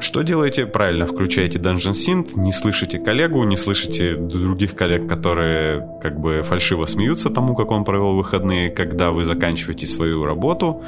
Что 0.00 0.22
делаете? 0.22 0.64
Правильно, 0.64 1.06
включаете 1.06 1.58
Dungeon 1.58 1.92
Synth, 1.92 2.30
не 2.34 2.52
слышите 2.52 2.98
коллегу, 2.98 3.44
не 3.44 3.56
слышите 3.56 4.16
других 4.16 4.74
коллег, 4.74 5.06
которые 5.06 5.86
как 6.02 6.18
бы 6.18 6.42
фальшиво 6.42 6.86
смеются 6.86 7.28
тому, 7.28 7.54
как 7.54 7.70
он 7.70 7.84
провел 7.84 8.16
выходные, 8.16 8.70
когда 8.70 9.10
вы 9.10 9.26
заканчиваете 9.26 9.86
свою 9.86 10.24
работу, 10.24 10.82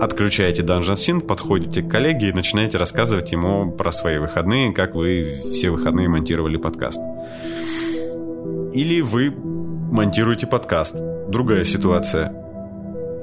отключаете 0.00 0.62
Dungeon 0.62 0.94
Synth, 0.94 1.26
подходите 1.26 1.82
к 1.82 1.90
коллеге 1.90 2.30
и 2.30 2.32
начинаете 2.32 2.78
рассказывать 2.78 3.30
ему 3.30 3.70
про 3.72 3.92
свои 3.92 4.18
выходные, 4.18 4.72
как 4.72 4.94
вы 4.94 5.42
все 5.52 5.70
выходные 5.70 6.08
монтировали 6.08 6.56
подкаст. 6.56 7.00
Или 8.72 9.02
вы 9.02 9.30
монтируете 9.30 10.46
подкаст. 10.46 10.96
Другая 11.28 11.64
ситуация 11.64 12.42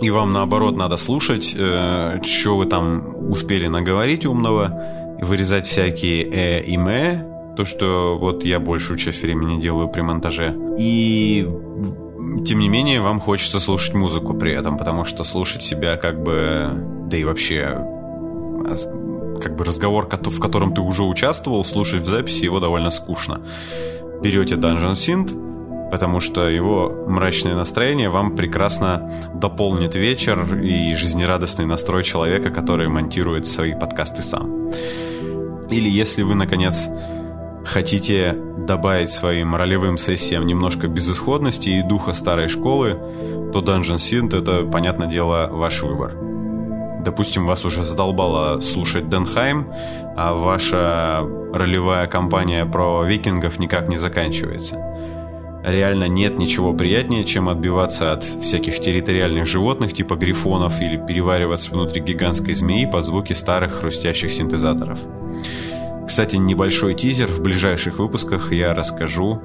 и 0.01 0.09
вам 0.09 0.33
наоборот 0.33 0.75
надо 0.75 0.97
слушать, 0.97 1.55
э, 1.55 2.19
что 2.23 2.57
вы 2.57 2.65
там 2.65 3.31
успели 3.31 3.67
наговорить 3.67 4.25
умного, 4.25 5.02
вырезать 5.23 5.67
всякие 5.67 6.23
э 6.23 6.63
и 6.63 6.77
мэ, 6.77 7.55
то, 7.55 7.65
что 7.65 8.17
вот 8.17 8.43
я 8.43 8.59
большую 8.59 8.97
часть 8.97 9.21
времени 9.21 9.61
делаю 9.61 9.87
при 9.87 10.01
монтаже. 10.01 10.55
И 10.77 11.47
тем 12.45 12.59
не 12.59 12.69
менее, 12.69 13.01
вам 13.01 13.19
хочется 13.19 13.59
слушать 13.59 13.93
музыку 13.93 14.33
при 14.33 14.53
этом, 14.53 14.77
потому 14.77 15.05
что 15.05 15.23
слушать 15.23 15.61
себя 15.61 15.97
как 15.97 16.21
бы, 16.23 16.71
да 17.09 17.17
и 17.17 17.23
вообще, 17.23 17.77
как 19.41 19.55
бы 19.55 19.63
разговор, 19.65 20.07
в 20.09 20.39
котором 20.39 20.73
ты 20.73 20.81
уже 20.81 21.03
участвовал, 21.03 21.63
слушать 21.63 22.01
в 22.01 22.07
записи 22.07 22.45
его 22.45 22.59
довольно 22.59 22.89
скучно. 22.89 23.41
Берете 24.21 24.55
Dungeon 24.55 24.93
Synth, 24.93 25.89
потому 25.91 26.21
что 26.21 26.47
его 26.49 27.05
мрачное 27.07 27.55
настроение 27.55 28.09
вам 28.09 28.35
прекрасно 28.35 29.11
дополнит 29.35 29.95
вечер 29.95 30.55
и 30.55 30.95
жизнерадостный 30.95 31.65
настрой 31.65 32.03
человека, 32.03 32.49
который 32.49 32.87
монтирует 32.87 33.45
свои 33.45 33.73
подкасты 33.75 34.21
сам. 34.21 34.71
Или 35.69 35.89
если 35.89 36.23
вы, 36.23 36.35
наконец, 36.35 36.89
хотите 37.65 38.35
добавить 38.57 39.11
своим 39.11 39.55
ролевым 39.55 39.97
сессиям 39.97 40.45
немножко 40.45 40.87
безысходности 40.87 41.69
и 41.69 41.81
духа 41.81 42.13
старой 42.13 42.47
школы, 42.47 42.99
то 43.53 43.61
Dungeon 43.61 43.97
Synth— 43.97 44.37
это, 44.41 44.69
понятное 44.69 45.07
дело, 45.07 45.47
ваш 45.51 45.81
выбор. 45.81 46.15
Допустим, 47.03 47.45
вас 47.45 47.65
уже 47.65 47.83
задолбало 47.83 48.61
слушать 48.61 49.09
Денхайм, 49.09 49.67
а 50.15 50.33
ваша 50.33 51.27
ролевая 51.53 52.07
кампания 52.07 52.65
про 52.65 53.03
викингов 53.03 53.59
никак 53.59 53.89
не 53.89 53.97
заканчивается. 53.97 54.77
Реально 55.63 56.09
нет 56.09 56.37
ничего 56.37 56.73
приятнее, 56.73 57.23
чем 57.23 57.47
отбиваться 57.47 58.11
от 58.11 58.23
всяких 58.23 58.79
территориальных 58.81 59.45
животных 59.45 59.93
типа 59.93 60.15
грифонов 60.15 60.81
или 60.81 60.97
перевариваться 60.97 61.71
внутри 61.71 62.01
гигантской 62.01 62.53
змеи 62.53 62.85
под 62.85 63.05
звуки 63.05 63.31
старых 63.31 63.73
хрустящих 63.75 64.31
синтезаторов. 64.31 64.99
Кстати, 66.05 66.35
небольшой 66.35 66.95
тизер. 66.95 67.27
В 67.27 67.41
ближайших 67.41 67.97
выпусках 67.97 68.51
я 68.51 68.73
расскажу 68.73 69.41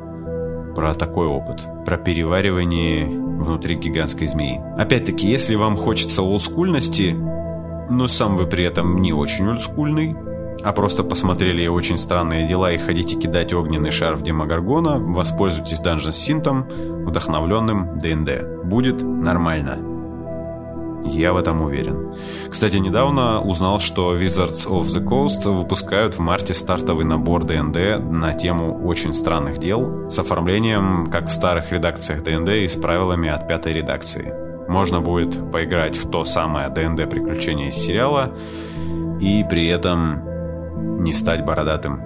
про 0.74 0.92
такой 0.94 1.28
опыт. 1.28 1.66
Про 1.87 1.96
переваривание 1.98 3.07
внутри 3.07 3.76
гигантской 3.76 4.26
змеи. 4.26 4.61
Опять-таки, 4.76 5.28
если 5.28 5.54
вам 5.54 5.76
хочется 5.76 6.22
олдскульности, 6.22 7.12
но 7.90 8.09
сам 8.09 8.37
вы 8.37 8.46
при 8.46 8.64
этом 8.64 9.00
не 9.00 9.12
очень 9.12 9.48
олдскульный, 9.48 10.16
а 10.62 10.73
просто 10.73 11.05
посмотрели 11.05 11.66
очень 11.66 11.99
странные 11.99 12.49
дела 12.49 12.73
и 12.73 12.79
хотите 12.79 13.16
кидать 13.16 13.53
огненный 13.53 13.90
шар 13.90 14.16
в 14.16 14.23
Демогоргона, 14.23 14.99
воспользуйтесь 14.99 15.81
Dungeon 15.81 16.12
Синтом, 16.12 16.66
вдохновленным 17.07 17.99
ДНД. 17.99 18.64
Будет 18.64 19.03
нормально. 19.03 19.79
Я 21.05 21.33
в 21.33 21.37
этом 21.37 21.62
уверен. 21.62 22.14
Кстати, 22.51 22.77
недавно 22.77 23.40
узнал, 23.40 23.79
что 23.79 24.16
Wizards 24.16 24.66
of 24.66 24.83
the 24.83 25.03
Coast 25.03 25.49
выпускают 25.49 26.14
в 26.14 26.18
марте 26.18 26.55
стартовый 26.55 27.05
набор 27.05 27.44
ДНД 27.44 28.03
на 28.11 28.33
тему 28.33 28.85
очень 28.85 29.14
странных 29.14 29.59
дел 29.59 30.11
с 30.11 30.18
оформлением, 30.18 31.07
как 31.07 31.29
в 31.29 31.33
старых 31.33 31.71
редакциях 31.71 32.25
ДНД 32.25 32.49
и 32.49 32.68
с 32.68 32.77
правилами 32.77 33.29
от 33.29 33.47
пятой 33.47 33.75
редакции. 33.75 34.35
Можно 34.68 35.01
будет 35.01 35.51
поиграть 35.53 35.97
в 35.97 36.11
то 36.11 36.25
самое 36.25 36.68
ДНД 36.68 37.09
приключение 37.09 37.68
из 37.68 37.77
сериала 37.77 38.35
и 39.21 39.44
при 39.49 39.68
этом 39.68 40.27
не 40.98 41.12
стать 41.12 41.44
бородатым. 41.44 42.00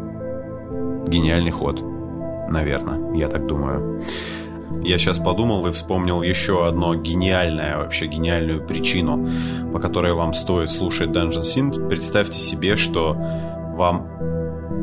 Гениальный 1.07 1.51
ход. 1.51 1.83
Наверное, 2.49 3.15
я 3.15 3.29
так 3.29 3.47
думаю. 3.47 4.01
Я 4.83 4.99
сейчас 4.99 5.19
подумал 5.19 5.67
и 5.67 5.71
вспомнил 5.71 6.23
еще 6.23 6.67
одно 6.67 6.95
гениальное, 6.95 7.79
вообще 7.79 8.07
гениальную 8.07 8.67
причину, 8.67 9.29
по 9.73 9.79
которой 9.79 10.15
вам 10.15 10.35
стоит 10.35 10.71
слушать 10.71 11.11
Dungeon 11.11 11.43
Synth. 11.43 11.89
Представьте 11.89 12.41
себе, 12.41 12.77
что 12.77 13.17
вам 13.77 14.09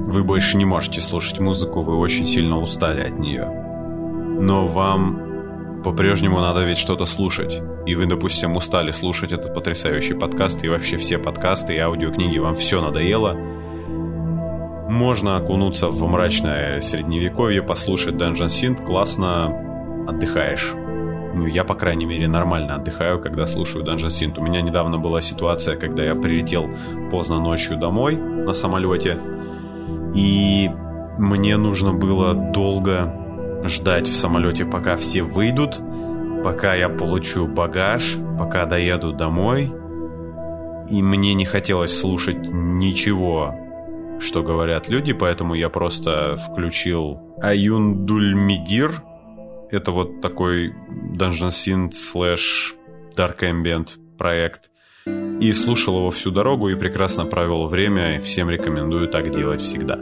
вы 0.05 0.23
больше 0.23 0.57
не 0.57 0.65
можете 0.65 1.01
слушать 1.01 1.39
музыку, 1.39 1.81
вы 1.81 1.97
очень 1.97 2.25
сильно 2.25 2.59
устали 2.59 3.01
от 3.01 3.19
нее. 3.19 3.45
Но 3.45 4.67
вам 4.67 5.81
по-прежнему 5.83 6.39
надо 6.39 6.65
ведь 6.65 6.77
что-то 6.77 7.05
слушать. 7.05 7.61
И 7.85 7.95
вы, 7.95 8.05
допустим, 8.05 8.55
устали 8.55 8.91
слушать 8.91 9.31
этот 9.31 9.53
потрясающий 9.53 10.13
подкаст, 10.13 10.63
и 10.63 10.69
вообще 10.69 10.97
все 10.97 11.17
подкасты 11.17 11.75
и 11.75 11.79
аудиокниги, 11.79 12.37
вам 12.37 12.55
все 12.55 12.81
надоело– 12.81 13.37
можно 14.89 15.37
окунуться 15.37 15.87
в 15.89 16.01
мрачное 16.07 16.81
средневековье, 16.81 17.61
послушать 17.61 18.15
Dungeon 18.15 18.47
Synth, 18.47 18.83
классно 18.83 20.05
отдыхаешь. 20.07 20.73
ну, 21.35 21.45
я, 21.45 21.63
по 21.63 21.75
крайней 21.75 22.05
мере, 22.05 22.27
нормально 22.27 22.75
отдыхаю, 22.75 23.21
когда 23.21 23.45
слушаю 23.45 23.85
Dungeon 23.85 24.07
Synth. 24.07 24.39
У 24.39 24.43
меня 24.43 24.61
недавно 24.61 24.97
была 24.97 25.21
ситуация, 25.21 25.77
когда 25.77 26.03
я 26.03 26.15
прилетел 26.15 26.67
поздно 27.11 27.39
ночью 27.39 27.77
домой 27.77 28.17
на 28.17 28.53
самолете, 28.53 29.19
и 30.15 30.69
мне 31.19 31.57
нужно 31.57 31.93
было 31.93 32.33
долго 32.33 33.13
ждать 33.65 34.07
в 34.07 34.15
самолете, 34.15 34.65
пока 34.65 34.95
все 34.95 35.21
выйдут, 35.21 35.79
пока 36.43 36.73
я 36.73 36.89
получу 36.89 37.47
багаж, 37.47 38.15
пока 38.39 38.65
доеду 38.65 39.13
домой. 39.13 39.71
И 40.89 41.03
мне 41.03 41.35
не 41.35 41.45
хотелось 41.45 41.95
слушать 41.95 42.39
ничего, 42.39 43.58
что 44.19 44.43
говорят 44.43 44.89
люди, 44.89 45.13
поэтому 45.13 45.53
я 45.53 45.69
просто 45.69 46.37
включил 46.37 47.19
Аюндульмигир. 47.41 49.01
Это 49.71 49.91
вот 49.91 50.21
такой 50.21 50.73
Dungeon 51.15 51.49
Synth 51.49 51.91
slash 51.91 52.73
Dark 53.15 53.39
Ambient 53.41 53.97
проект. 54.17 54.71
И 55.05 55.51
слушал 55.53 55.97
его 55.97 56.11
всю 56.11 56.31
дорогу 56.31 56.69
и 56.69 56.75
прекрасно 56.75 57.25
провел 57.25 57.67
время, 57.67 58.21
всем 58.21 58.49
рекомендую 58.49 59.07
так 59.07 59.31
делать 59.31 59.61
всегда. 59.61 59.99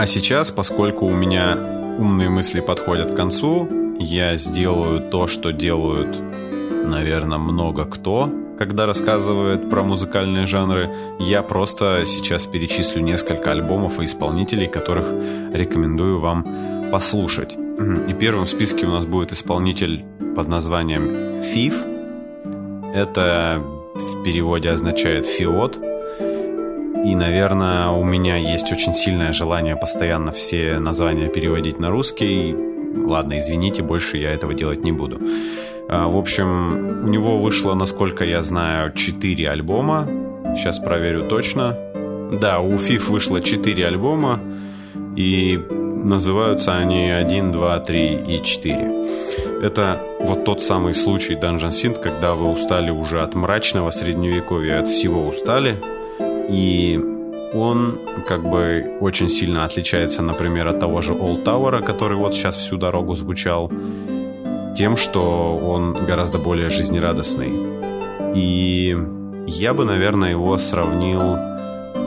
А 0.00 0.06
сейчас, 0.06 0.50
поскольку 0.50 1.04
у 1.04 1.12
меня 1.12 1.96
умные 1.98 2.30
мысли 2.30 2.60
подходят 2.60 3.10
к 3.10 3.16
концу, 3.16 3.68
я 4.00 4.36
сделаю 4.36 5.10
то, 5.10 5.26
что 5.26 5.52
делают, 5.52 6.18
наверное, 6.18 7.38
много 7.38 7.84
кто, 7.84 8.32
когда 8.58 8.86
рассказывает 8.86 9.68
про 9.68 9.82
музыкальные 9.82 10.46
жанры. 10.46 10.88
Я 11.18 11.42
просто 11.42 12.04
сейчас 12.06 12.46
перечислю 12.46 13.02
несколько 13.02 13.50
альбомов 13.52 14.00
и 14.00 14.04
исполнителей, 14.06 14.68
которых 14.68 15.12
рекомендую 15.52 16.18
вам 16.18 16.90
послушать. 16.90 17.56
И 18.08 18.14
первым 18.14 18.46
в 18.46 18.50
списке 18.50 18.86
у 18.86 18.90
нас 18.90 19.04
будет 19.04 19.32
исполнитель 19.32 20.04
под 20.34 20.48
названием 20.48 21.42
Фиф. 21.42 21.84
Это 22.94 23.62
в 23.94 24.24
переводе 24.24 24.70
означает 24.70 25.26
«фиот», 25.26 25.78
и, 27.04 27.14
наверное, 27.14 27.88
у 27.88 28.04
меня 28.04 28.36
есть 28.36 28.70
очень 28.72 28.92
сильное 28.92 29.32
желание 29.32 29.74
постоянно 29.74 30.32
все 30.32 30.78
названия 30.78 31.28
переводить 31.28 31.78
на 31.78 31.88
русский. 31.88 32.54
Ладно, 32.94 33.38
извините, 33.38 33.82
больше 33.82 34.18
я 34.18 34.32
этого 34.32 34.54
делать 34.54 34.82
не 34.82 34.92
буду. 34.92 35.18
А, 35.88 36.08
в 36.08 36.16
общем, 36.16 37.04
у 37.04 37.08
него 37.08 37.38
вышло, 37.38 37.74
насколько 37.74 38.24
я 38.24 38.42
знаю, 38.42 38.92
4 38.92 39.50
альбома. 39.50 40.08
Сейчас 40.56 40.78
проверю 40.78 41.28
точно. 41.28 41.76
Да, 42.40 42.60
у 42.60 42.78
Фиф 42.78 43.08
вышло 43.08 43.40
4 43.40 43.86
альбома. 43.86 44.40
И 45.16 45.58
называются 46.04 46.76
они 46.76 47.10
1, 47.10 47.52
2, 47.52 47.80
3 47.80 48.22
и 48.28 48.42
4. 48.42 49.06
Это 49.62 50.00
вот 50.20 50.44
тот 50.44 50.62
самый 50.62 50.94
случай 50.94 51.34
Dungeon 51.34 51.70
Synth, 51.70 52.00
когда 52.00 52.34
вы 52.34 52.50
устали 52.50 52.90
уже 52.90 53.22
от 53.22 53.34
мрачного 53.34 53.90
средневековья, 53.90 54.80
от 54.80 54.88
всего 54.88 55.26
устали, 55.26 55.82
и 56.48 56.98
он 57.52 58.00
как 58.26 58.48
бы 58.48 58.96
очень 59.00 59.28
сильно 59.28 59.64
отличается, 59.64 60.22
например, 60.22 60.68
от 60.68 60.80
того 60.80 61.00
же 61.00 61.14
Old 61.14 61.44
Tower, 61.44 61.82
который 61.82 62.16
вот 62.16 62.34
сейчас 62.34 62.56
всю 62.56 62.76
дорогу 62.76 63.16
звучал, 63.16 63.70
тем, 64.76 64.96
что 64.96 65.56
он 65.56 65.92
гораздо 65.92 66.38
более 66.38 66.68
жизнерадостный. 66.68 67.52
И 68.34 68.96
я 69.46 69.74
бы, 69.74 69.84
наверное, 69.84 70.30
его 70.30 70.56
сравнил... 70.58 71.36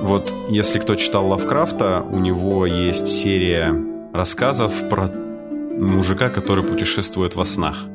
Вот 0.02 0.34
если 0.50 0.80
кто 0.80 0.96
читал 0.96 1.28
Лавкрафта, 1.28 2.02
у 2.02 2.20
него 2.20 2.66
есть 2.66 3.08
серия 3.08 3.74
рассказов 4.14 4.74
про 4.90 5.10
мужика, 5.10 6.30
который 6.30 6.64
путешествует 6.64 7.36
во 7.36 7.46
снах. 7.46 7.86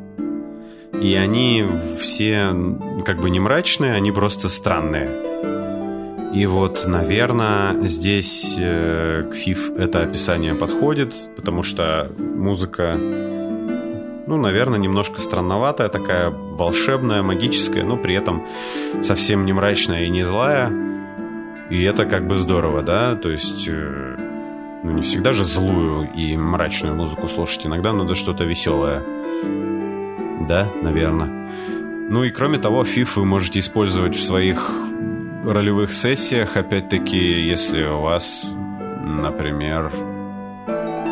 И 1.00 1.14
они 1.14 1.64
все 1.98 2.54
как 3.04 3.20
бы 3.20 3.30
не 3.30 3.40
мрачные, 3.40 3.94
они 3.94 4.10
просто 4.10 4.48
странные. 4.48 5.57
И 6.32 6.44
вот, 6.46 6.84
наверное, 6.86 7.80
здесь 7.80 8.54
э, 8.58 9.30
к 9.30 9.34
FIF 9.34 9.78
это 9.78 10.02
описание 10.02 10.54
подходит, 10.54 11.14
потому 11.36 11.62
что 11.62 12.12
музыка, 12.18 12.96
ну, 14.26 14.36
наверное, 14.36 14.78
немножко 14.78 15.20
странноватая, 15.20 15.88
такая 15.88 16.30
волшебная, 16.30 17.22
магическая, 17.22 17.82
но 17.84 17.96
при 17.96 18.14
этом 18.14 18.46
совсем 19.02 19.46
не 19.46 19.54
мрачная 19.54 20.04
и 20.04 20.10
не 20.10 20.22
злая. 20.22 20.70
И 21.70 21.82
это 21.82 22.04
как 22.04 22.26
бы 22.26 22.36
здорово, 22.36 22.82
да, 22.82 23.16
то 23.16 23.30
есть... 23.30 23.66
Э, 23.68 24.16
ну, 24.82 24.92
не 24.92 25.02
всегда 25.02 25.32
же 25.32 25.42
злую 25.42 26.08
и 26.14 26.36
мрачную 26.36 26.94
музыку 26.94 27.26
слушать, 27.26 27.66
иногда 27.66 27.92
надо 27.92 28.14
что-то 28.14 28.44
веселое. 28.44 29.02
Да, 30.46 30.70
наверное. 30.82 31.50
Ну 32.10 32.24
и 32.24 32.30
кроме 32.30 32.58
того, 32.58 32.84
FIF 32.84 33.16
вы 33.16 33.24
можете 33.24 33.58
использовать 33.58 34.14
в 34.14 34.22
своих 34.22 34.70
ролевых 35.44 35.92
сессиях, 35.92 36.56
опять-таки, 36.56 37.16
если 37.16 37.84
у 37.84 38.00
вас, 38.00 38.46
например, 39.04 39.92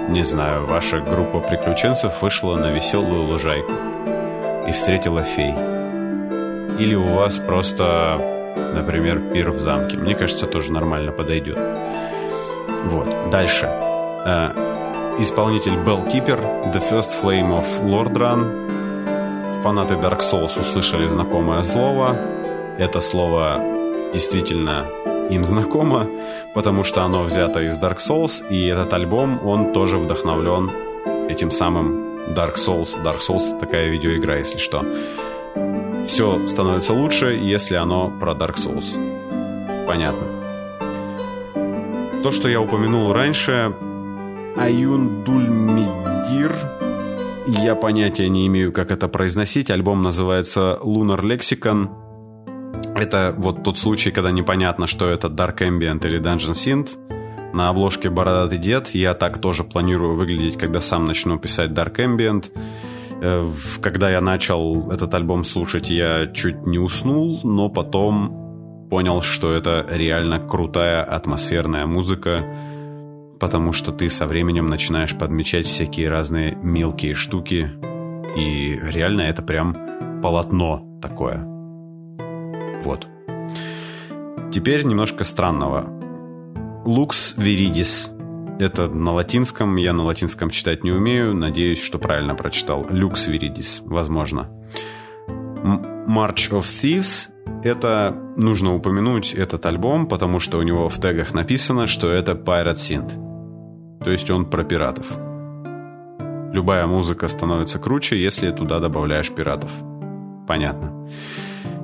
не 0.09 0.25
знаю, 0.25 0.67
ваша 0.67 1.01
группа 1.01 1.41
приключенцев 1.41 2.23
вышла 2.23 2.57
на 2.57 2.71
веселую 2.71 3.23
лужайку 3.25 3.73
и 4.69 4.73
встретила 4.73 5.23
фей. 5.23 5.53
Или 6.79 6.95
у 6.95 7.07
вас 7.07 7.39
просто, 7.39 8.19
например, 8.75 9.21
пир 9.33 9.51
в 9.51 9.59
замке. 9.59 9.97
Мне 9.97 10.15
кажется, 10.15 10.47
тоже 10.47 10.73
нормально 10.73 11.13
подойдет. 11.13 11.59
Вот. 12.85 13.09
Дальше. 13.31 13.67
Э, 13.67 14.53
исполнитель 15.19 15.75
Bellkeeper, 15.75 16.73
The 16.73 16.83
First 16.91 17.13
Flame 17.23 17.61
of 17.61 17.83
Lordran. 17.83 19.63
Фанаты 19.63 19.95
Dark 19.95 20.21
Souls 20.21 20.61
услышали 20.61 21.07
знакомое 21.09 21.63
слово. 21.63 22.17
Это 22.79 23.01
слово 23.01 23.76
действительно 24.13 24.87
им 25.31 25.45
знакомо, 25.45 26.09
потому 26.55 26.85
что 26.85 27.03
оно 27.03 27.25
взято 27.25 27.61
из 27.63 27.79
Dark 27.79 27.99
Souls, 27.99 28.47
и 28.49 28.67
этот 28.67 28.93
альбом, 28.93 29.41
он 29.47 29.73
тоже 29.73 29.99
вдохновлен 29.99 30.71
этим 31.29 31.51
самым 31.51 32.35
Dark 32.35 32.55
Souls. 32.57 32.97
Dark 33.03 33.19
Souls— 33.19 33.59
такая 33.61 33.89
видеоигра, 33.89 34.39
если 34.39 34.59
что. 34.59 34.85
Все 36.05 36.47
становится 36.47 36.93
лучше, 36.93 37.33
если 37.33 37.77
оно 37.77 38.11
про 38.11 38.35
Dark 38.35 38.55
Souls. 38.55 39.87
Понятно. 39.87 40.27
То, 42.23 42.33
что 42.33 42.49
я 42.49 42.61
упомянул 42.61 43.13
раньше, 43.13 43.75
Аюндульмидир, 44.57 46.53
я 47.47 47.75
понятия 47.75 48.29
не 48.29 48.47
имею, 48.49 48.73
как 48.73 48.91
это 48.91 49.07
произносить. 49.07 49.71
Альбом 49.71 50.03
называется 50.03 50.79
Lunar 50.83 51.21
Lexicon. 51.21 52.06
Это 52.97 53.35
вот 53.37 53.63
тот 53.63 53.79
случай, 53.79 54.11
когда 54.11 54.31
непонятно, 54.31 54.87
что 54.87 55.09
это 55.09 55.29
Dark 55.29 55.59
Ambient 55.59 56.07
или 56.07 56.19
Dungeon 56.19 56.53
Synth. 56.53 56.99
На 57.53 57.69
обложке 57.69 58.09
«Бородатый 58.11 58.59
дед» 58.59 58.89
я 58.89 59.15
так 59.15 59.39
тоже 59.39 59.65
планирую 59.65 60.17
выглядеть, 60.17 60.57
когда 60.57 60.81
сам 60.81 61.05
начну 61.05 61.39
писать 61.39 61.71
Dark 61.71 61.97
Ambient. 61.97 62.51
Э, 63.21 63.53
когда 63.83 64.11
я 64.11 64.21
начал 64.21 64.91
этот 64.91 65.13
альбом 65.15 65.45
слушать, 65.45 65.91
я 65.91 66.27
чуть 66.27 66.67
не 66.67 66.79
уснул, 66.79 67.41
но 67.45 67.69
потом 67.69 68.89
понял, 68.91 69.21
что 69.21 69.53
это 69.53 69.87
реально 69.91 70.39
крутая 70.39 71.03
атмосферная 71.03 71.87
музыка, 71.87 72.43
потому 73.39 73.73
что 73.73 73.93
ты 73.93 74.09
со 74.09 74.27
временем 74.27 74.69
начинаешь 74.69 75.15
подмечать 75.15 75.67
всякие 75.67 76.09
разные 76.09 76.57
мелкие 76.63 77.15
штуки, 77.15 77.71
и 78.37 78.79
реально 78.83 79.23
это 79.23 79.43
прям 79.43 79.77
полотно 80.23 80.83
такое. 81.03 81.56
Вот. 82.87 83.09
Теперь 84.53 84.85
немножко 84.85 85.25
странного. 85.25 85.87
Lux 86.87 87.37
viridis. 87.37 88.13
Это 88.61 88.87
на 88.87 89.13
латинском. 89.13 89.75
Я 89.77 89.93
на 89.93 90.05
латинском 90.05 90.51
читать 90.51 90.85
не 90.85 90.93
умею. 90.93 91.35
Надеюсь, 91.35 91.83
что 91.83 91.99
правильно 91.99 92.37
прочитал. 92.37 92.85
Lux 92.85 93.29
viridis. 93.29 93.83
Возможно. 93.85 94.49
March 96.07 96.53
of 96.53 96.63
Thieves 96.63 97.29
это 97.65 98.15
нужно 98.37 98.77
упомянуть 98.77 99.35
этот 99.35 99.67
альбом, 99.67 100.07
потому 100.07 100.39
что 100.39 100.59
у 100.59 100.63
него 100.63 100.89
в 100.89 101.01
тегах 101.01 101.35
написано, 101.35 101.89
что 101.89 102.09
это 102.09 102.33
Pirate 102.33 102.77
Synth. 102.77 104.05
То 104.05 104.13
есть 104.13 104.31
он 104.31 104.45
про 104.47 104.63
пиратов. 104.63 105.07
Любая 106.53 106.87
музыка 106.87 107.27
становится 107.27 107.81
круче, 107.81 108.23
если 108.23 108.53
туда 108.53 108.79
добавляешь 108.79 109.33
пиратов. 109.33 109.71
Понятно. 110.47 111.09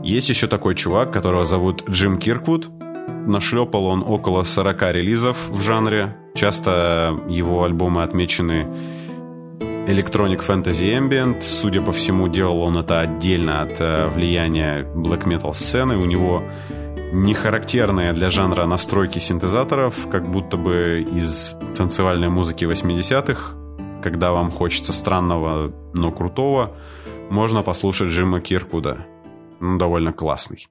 Есть 0.03 0.29
еще 0.29 0.49
такой 0.49 0.75
чувак, 0.75 1.13
которого 1.13 1.45
зовут 1.45 1.89
Джим 1.89 2.19
Кирквуд. 2.19 2.71
Нашлепал 3.27 3.87
он 3.87 4.03
около 4.07 4.43
40 4.43 4.83
релизов 4.93 5.49
в 5.49 5.63
жанре. 5.63 6.17
Часто 6.35 7.21
его 7.29 7.63
альбомы 7.63 8.03
отмечены 8.03 8.67
Electronic 9.87 10.45
Fantasy 10.45 10.99
Ambient. 10.99 11.43
Судя 11.43 11.81
по 11.83 11.93
всему, 11.93 12.27
делал 12.29 12.63
он 12.63 12.79
это 12.79 13.01
отдельно 13.01 13.63
от 13.63 13.81
э, 13.81 14.09
влияния 14.09 14.85
black 14.95 15.25
metal 15.25 15.53
сцены. 15.53 15.97
У 15.97 16.05
него 16.05 16.43
не 17.13 17.35
характерные 17.35 18.13
для 18.13 18.29
жанра 18.29 18.67
настройки 18.67 19.21
синтезаторов, 19.21 20.09
как 20.11 20.29
будто 20.29 20.57
бы 20.57 21.03
из 21.03 21.55
танцевальной 21.77 22.29
музыки 22.29 22.65
80-х, 22.65 23.57
когда 24.03 24.33
вам 24.33 24.51
хочется 24.51 24.93
странного, 24.93 25.73
но 25.95 26.11
крутого, 26.11 26.77
можно 27.31 27.63
послушать 27.63 28.09
Джима 28.09 28.41
Киркуда. 28.41 29.07
Ну, 29.65 29.79
довольно 29.79 30.13
классный. 30.13 30.67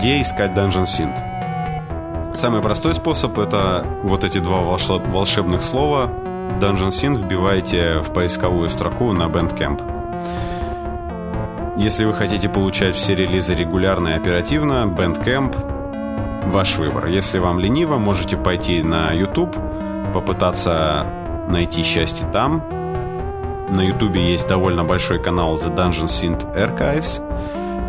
Где 0.00 0.22
искать 0.22 0.52
Dungeon 0.52 0.84
Synth? 0.84 2.34
Самый 2.34 2.62
простой 2.62 2.94
способ 2.94 3.38
это 3.38 3.84
вот 4.02 4.24
эти 4.24 4.38
два 4.38 4.60
волшебных 4.62 5.62
слова 5.62 6.10
Dungeon 6.58 6.88
Synth 6.88 7.22
вбивайте 7.22 8.00
в 8.00 8.10
поисковую 8.10 8.70
строку 8.70 9.12
на 9.12 9.24
Bandcamp. 9.24 9.82
Если 11.76 12.06
вы 12.06 12.14
хотите 12.14 12.48
получать 12.48 12.96
все 12.96 13.14
релизы 13.14 13.54
регулярно 13.54 14.08
и 14.08 14.12
оперативно, 14.12 14.86
Bandcamp– 14.86 15.54
ваш 16.46 16.76
выбор. 16.76 17.08
Если 17.08 17.38
вам 17.38 17.58
лениво, 17.58 17.98
можете 17.98 18.38
пойти 18.38 18.82
на 18.82 19.12
YouTube, 19.12 19.54
попытаться 20.14 21.06
найти 21.46 21.82
счастье 21.82 22.26
там. 22.32 22.64
На 23.68 23.82
YouTube 23.82 24.16
есть 24.16 24.48
довольно 24.48 24.82
большой 24.82 25.22
канал 25.22 25.56
The 25.56 25.76
Dungeon 25.76 26.06
Synth 26.06 26.56
Archives– 26.56 27.22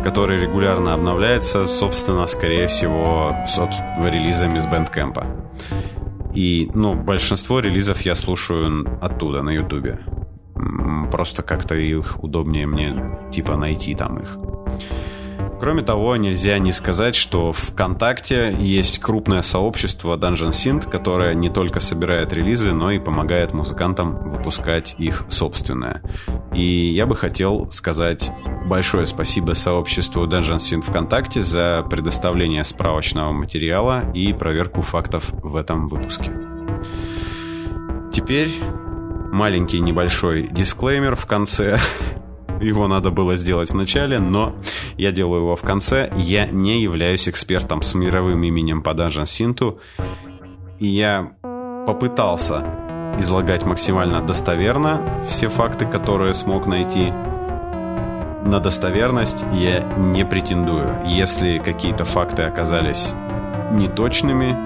который 0.02 0.40
регулярно 0.40 0.94
обновляется, 0.94 1.64
собственно, 1.64 2.26
скорее 2.26 2.66
всего, 2.66 3.36
собственно, 3.48 4.08
релизами 4.08 4.58
с 4.58 4.66
Bandcamp. 4.66 5.24
И, 6.34 6.70
ну, 6.74 6.94
большинство 6.94 7.60
релизов 7.60 8.00
я 8.02 8.14
слушаю 8.14 8.98
оттуда, 9.00 9.42
на 9.42 9.50
Ютубе. 9.50 10.00
Просто 11.10 11.42
как-то 11.42 11.74
их 11.74 12.22
удобнее 12.22 12.66
мне, 12.66 12.94
типа, 13.30 13.56
найти 13.56 13.94
там 13.94 14.18
их. 14.18 14.36
Кроме 15.62 15.82
того, 15.82 16.16
нельзя 16.16 16.58
не 16.58 16.72
сказать, 16.72 17.14
что 17.14 17.52
ВКонтакте 17.52 18.52
есть 18.58 18.98
крупное 18.98 19.42
сообщество 19.42 20.16
Dungeon 20.16 20.48
Synth, 20.48 20.90
которое 20.90 21.36
не 21.36 21.50
только 21.50 21.78
собирает 21.78 22.32
релизы, 22.32 22.72
но 22.72 22.90
и 22.90 22.98
помогает 22.98 23.52
музыкантам 23.52 24.32
выпускать 24.32 24.96
их 24.98 25.24
собственное. 25.28 26.02
И 26.52 26.92
я 26.92 27.06
бы 27.06 27.14
хотел 27.14 27.70
сказать 27.70 28.32
большое 28.66 29.06
спасибо 29.06 29.52
сообществу 29.52 30.26
Dungeon 30.26 30.56
Synth 30.56 30.82
ВКонтакте 30.82 31.42
за 31.42 31.86
предоставление 31.88 32.64
справочного 32.64 33.30
материала 33.30 34.12
и 34.12 34.32
проверку 34.32 34.82
фактов 34.82 35.30
в 35.30 35.54
этом 35.54 35.86
выпуске. 35.86 36.32
Теперь 38.12 38.50
маленький 39.30 39.78
небольшой 39.78 40.48
дисклеймер 40.50 41.14
в 41.14 41.26
конце 41.26 41.78
его 42.62 42.88
надо 42.88 43.10
было 43.10 43.36
сделать 43.36 43.70
в 43.70 43.74
начале, 43.74 44.18
но 44.18 44.54
я 44.96 45.12
делаю 45.12 45.42
его 45.42 45.56
в 45.56 45.62
конце. 45.62 46.12
Я 46.16 46.46
не 46.46 46.80
являюсь 46.80 47.28
экспертом 47.28 47.82
с 47.82 47.94
мировым 47.94 48.42
именем 48.42 48.82
по 48.82 48.90
Dungeon 48.90 49.24
Synth, 49.24 49.78
и 50.78 50.86
я 50.86 51.32
попытался 51.86 52.64
излагать 53.18 53.64
максимально 53.64 54.22
достоверно 54.22 55.22
все 55.26 55.48
факты, 55.48 55.86
которые 55.86 56.34
смог 56.34 56.66
найти. 56.66 57.12
На 58.44 58.58
достоверность 58.58 59.44
я 59.52 59.80
не 59.96 60.24
претендую. 60.24 60.88
Если 61.06 61.58
какие-то 61.58 62.04
факты 62.04 62.42
оказались 62.42 63.14
неточными, 63.70 64.56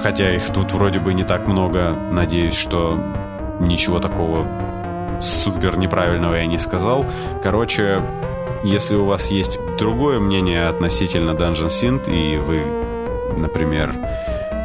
хотя 0.00 0.34
их 0.34 0.52
тут 0.52 0.72
вроде 0.72 1.00
бы 1.00 1.14
не 1.14 1.24
так 1.24 1.48
много, 1.48 1.96
надеюсь, 2.10 2.56
что 2.56 2.98
ничего 3.60 3.98
такого 3.98 4.46
супер 5.20 5.76
неправильного 5.76 6.34
я 6.34 6.46
не 6.46 6.58
сказал. 6.58 7.04
Короче, 7.42 8.02
если 8.64 8.94
у 8.96 9.04
вас 9.04 9.30
есть 9.30 9.58
другое 9.78 10.18
мнение 10.20 10.68
относительно 10.68 11.30
Dungeon 11.30 11.68
Synth, 11.68 12.10
и 12.10 12.36
вы, 12.38 12.64
например, 13.38 13.94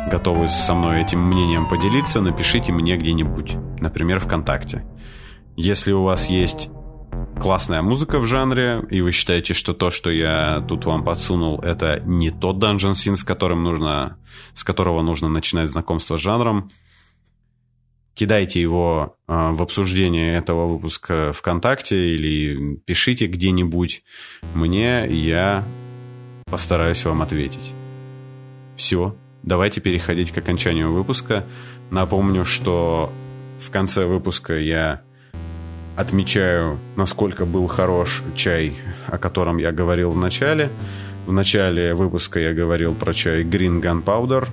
готовы 0.09 0.47
со 0.47 0.73
мной 0.73 1.01
этим 1.01 1.19
мнением 1.19 1.67
поделиться, 1.67 2.21
напишите 2.21 2.71
мне 2.71 2.97
где-нибудь, 2.97 3.55
например, 3.79 4.19
ВКонтакте. 4.19 4.85
Если 5.55 5.91
у 5.91 6.03
вас 6.03 6.29
есть 6.29 6.69
классная 7.39 7.81
музыка 7.81 8.19
в 8.19 8.25
жанре, 8.25 8.83
и 8.89 9.01
вы 9.01 9.11
считаете, 9.11 9.53
что 9.53 9.73
то, 9.73 9.91
что 9.91 10.09
я 10.09 10.63
тут 10.67 10.85
вам 10.85 11.03
подсунул, 11.03 11.59
это 11.59 11.99
не 12.05 12.31
тот 12.31 12.57
Dungeon 12.57 12.93
Synth, 12.93 13.17
с 13.17 13.23
которым 13.23 13.63
нужно, 13.63 14.17
с 14.53 14.63
которого 14.63 15.01
нужно 15.01 15.29
начинать 15.29 15.69
знакомство 15.69 16.17
с 16.17 16.21
жанром, 16.21 16.69
кидайте 18.15 18.61
его 18.61 19.15
э, 19.27 19.51
в 19.51 19.61
обсуждение 19.61 20.35
этого 20.35 20.67
выпуска 20.67 21.33
ВКонтакте 21.33 22.15
или 22.15 22.75
пишите 22.85 23.27
где-нибудь 23.27 24.03
мне, 24.53 25.07
я 25.07 25.63
постараюсь 26.45 27.03
вам 27.05 27.21
ответить. 27.21 27.73
Все, 28.75 29.15
давайте 29.41 29.81
переходить 29.81 30.31
к 30.31 30.37
окончанию 30.37 30.91
выпуска. 30.91 31.45
Напомню, 31.89 32.45
что 32.45 33.11
в 33.59 33.69
конце 33.71 34.05
выпуска 34.05 34.57
я 34.57 35.01
отмечаю, 35.95 36.79
насколько 36.95 37.45
был 37.45 37.67
хорош 37.67 38.23
чай, 38.35 38.75
о 39.07 39.17
котором 39.17 39.57
я 39.57 39.71
говорил 39.71 40.11
в 40.11 40.17
начале. 40.17 40.69
В 41.25 41.31
начале 41.31 41.93
выпуска 41.93 42.39
я 42.39 42.53
говорил 42.53 42.93
про 42.95 43.13
чай 43.13 43.43
Green 43.43 43.81
Gunpowder. 43.81 44.47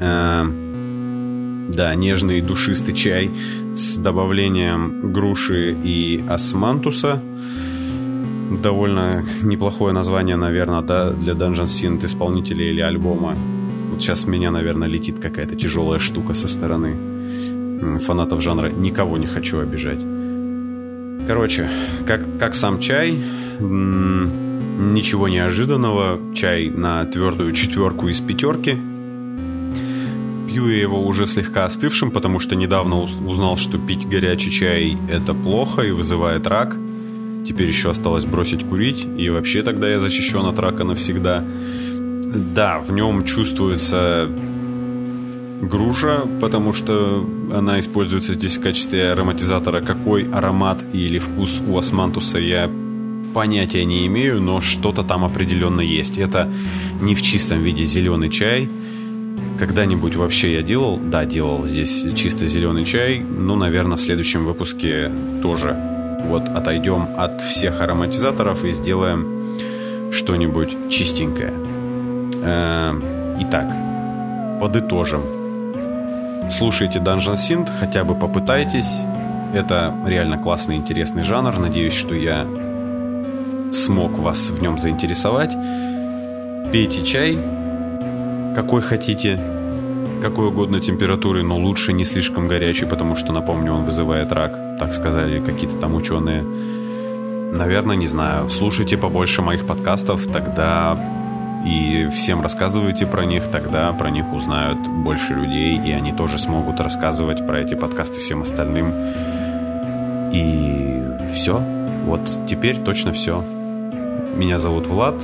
Э, 0.00 0.63
да, 1.74 1.94
нежный 1.94 2.40
душистый 2.40 2.94
чай 2.94 3.30
с 3.74 3.96
добавлением 3.96 5.12
груши 5.12 5.72
и 5.72 6.22
османтуса. 6.28 7.22
Довольно 8.62 9.24
неплохое 9.42 9.92
название, 9.92 10.36
наверное, 10.36 10.82
да, 10.82 11.10
для 11.10 11.34
Dungeon 11.34 11.64
Synth 11.64 12.04
исполнителя 12.04 12.70
или 12.70 12.80
альбома. 12.80 13.36
Вот 13.90 14.02
сейчас 14.02 14.26
меня, 14.26 14.50
наверное, 14.50 14.88
летит 14.88 15.18
какая-то 15.18 15.56
тяжелая 15.56 15.98
штука 15.98 16.34
со 16.34 16.48
стороны 16.48 16.96
фанатов 18.00 18.42
жанра. 18.42 18.68
Никого 18.68 19.18
не 19.18 19.26
хочу 19.26 19.58
обижать. 19.58 20.00
Короче, 21.26 21.68
как, 22.06 22.20
как 22.38 22.54
сам 22.54 22.78
чай, 22.80 23.18
ничего 23.58 25.28
неожиданного. 25.28 26.20
Чай 26.34 26.70
на 26.70 27.04
твердую 27.04 27.52
четверку 27.52 28.08
из 28.08 28.20
пятерки– 28.20 28.76
Пью 30.54 30.68
я 30.68 30.82
его 30.82 31.04
уже 31.04 31.26
слегка 31.26 31.64
остывшим, 31.64 32.12
потому 32.12 32.38
что 32.38 32.54
недавно 32.54 33.02
узнал, 33.02 33.56
что 33.56 33.76
пить 33.76 34.08
горячий 34.08 34.52
чай– 34.52 34.96
это 35.10 35.34
плохо 35.34 35.82
и 35.82 35.90
вызывает 35.90 36.46
рак. 36.46 36.76
Теперь 37.44 37.66
еще 37.66 37.90
осталось 37.90 38.24
бросить 38.24 38.62
курить, 38.62 39.04
и 39.18 39.30
вообще 39.30 39.64
тогда 39.64 39.90
я 39.90 39.98
защищен 39.98 40.46
от 40.46 40.56
рака 40.60 40.84
навсегда. 40.84 41.42
Да, 42.54 42.78
в 42.78 42.92
нем 42.92 43.24
чувствуется 43.24 44.30
груша, 45.60 46.20
потому 46.40 46.72
что 46.72 47.28
она 47.52 47.80
используется 47.80 48.34
здесь 48.34 48.56
в 48.56 48.60
качестве 48.60 49.10
ароматизатора. 49.10 49.80
Какой 49.80 50.22
аромат 50.30 50.84
или 50.92 51.18
вкус 51.18 51.60
у 51.66 51.76
османтуса 51.76 52.38
я 52.38 52.70
понятия 53.34 53.84
не 53.84 54.06
имею, 54.06 54.40
но 54.40 54.60
что-то 54.60 55.02
там 55.02 55.24
определенно 55.24 55.80
есть. 55.80 56.16
Это 56.16 56.48
не 57.00 57.16
в 57.16 57.22
чистом 57.22 57.60
виде 57.60 57.84
зеленый 57.86 58.30
чай– 58.30 58.70
когда-нибудь 59.58 60.16
вообще 60.16 60.54
я 60.54 60.62
делал? 60.62 60.98
Да, 60.98 61.24
делал 61.24 61.64
здесь 61.66 62.04
чисто 62.16 62.46
зеленый 62.46 62.84
чай. 62.84 63.20
Ну, 63.20 63.56
наверное, 63.56 63.96
в 63.96 64.00
следующем 64.00 64.44
выпуске 64.44 65.10
тоже. 65.42 65.76
Вот 66.26 66.48
отойдем 66.48 67.06
от 67.16 67.40
всех 67.40 67.80
ароматизаторов 67.80 68.64
и 68.64 68.70
сделаем 68.72 70.12
что-нибудь 70.12 70.90
чистенькое. 70.90 71.52
Эм, 72.42 73.02
итак, 73.40 73.66
подытожим. 74.60 75.22
Слушайте 76.50 76.98
Dungeon 76.98 77.34
Synth, 77.34 77.70
хотя 77.78 78.04
бы 78.04 78.14
попытайтесь. 78.14 79.02
Это 79.54 79.94
реально 80.06 80.38
классный, 80.38 80.76
интересный 80.76 81.22
жанр. 81.22 81.58
Надеюсь, 81.58 81.94
что 81.94 82.14
я 82.14 82.46
смог 83.72 84.18
вас 84.18 84.50
в 84.50 84.62
нем 84.62 84.78
заинтересовать. 84.78 85.54
Пейте 86.72 87.04
чай, 87.04 87.38
какой 88.54 88.82
хотите, 88.82 89.40
какой 90.22 90.48
угодно 90.48 90.80
температуры, 90.80 91.42
но 91.42 91.58
лучше 91.58 91.92
не 91.92 92.04
слишком 92.04 92.48
горячий, 92.48 92.86
потому 92.86 93.16
что, 93.16 93.32
напомню, 93.32 93.72
он 93.72 93.84
вызывает 93.84 94.32
рак, 94.32 94.52
так 94.78 94.94
сказали 94.94 95.40
какие-то 95.40 95.76
там 95.76 95.94
ученые. 95.94 96.44
наверное, 97.52 97.96
не 97.96 98.06
знаю, 98.06 98.50
слушайте 98.50 98.96
побольше 98.96 99.42
моих 99.42 99.66
подкастов, 99.66 100.26
тогда 100.26 100.98
и 101.64 102.08
всем 102.08 102.42
рассказывайте 102.42 103.06
про 103.06 103.24
них, 103.24 103.48
тогда 103.48 103.92
про 103.92 104.10
них 104.10 104.32
узнают 104.32 104.78
больше 104.88 105.34
людей, 105.34 105.80
и 105.82 105.92
они 105.92 106.12
тоже 106.12 106.38
смогут 106.38 106.80
рассказывать 106.80 107.46
про 107.46 107.60
эти 107.60 107.74
подкасты 107.74 108.20
всем 108.20 108.42
остальным. 108.42 108.92
И 110.32 111.02
все. 111.34 111.62
Вот 112.06 112.28
теперь 112.48 112.78
точно 112.78 113.12
все. 113.12 113.42
Меня 114.36 114.58
зовут 114.58 114.86
Влад. 114.86 115.22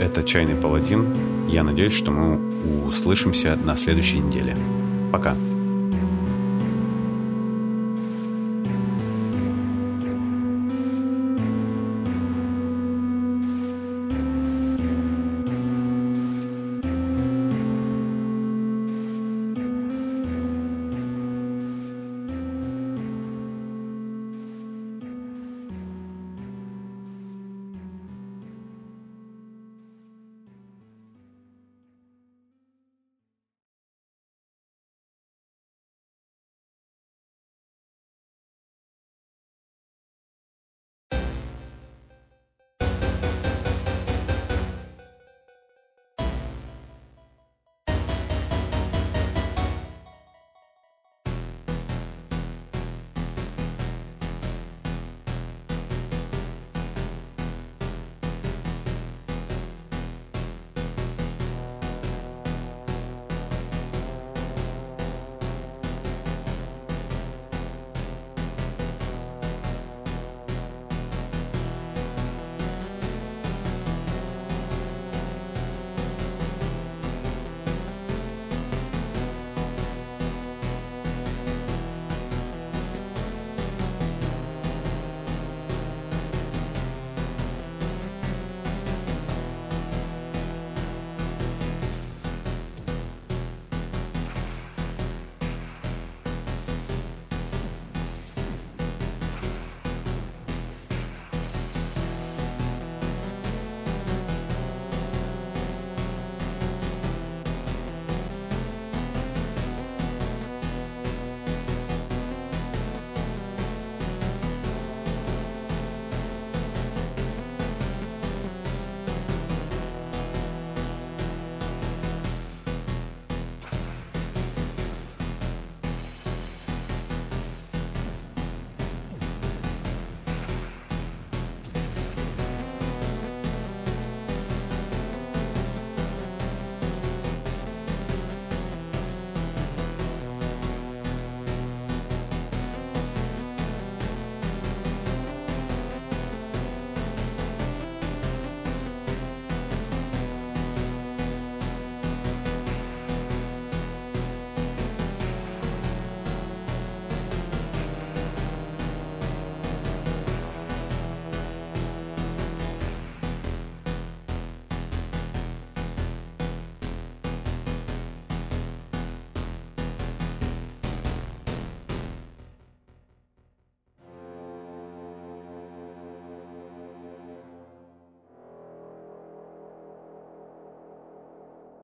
Это 0.00 0.24
Чайный 0.24 0.54
Паладин. 0.54 1.35
Я 1.48 1.62
надеюсь, 1.62 1.92
что 1.92 2.10
мы 2.10 2.40
услышимся 2.86 3.56
на 3.56 3.76
следующей 3.76 4.18
неделе. 4.18 4.56
Пока. 5.12 5.36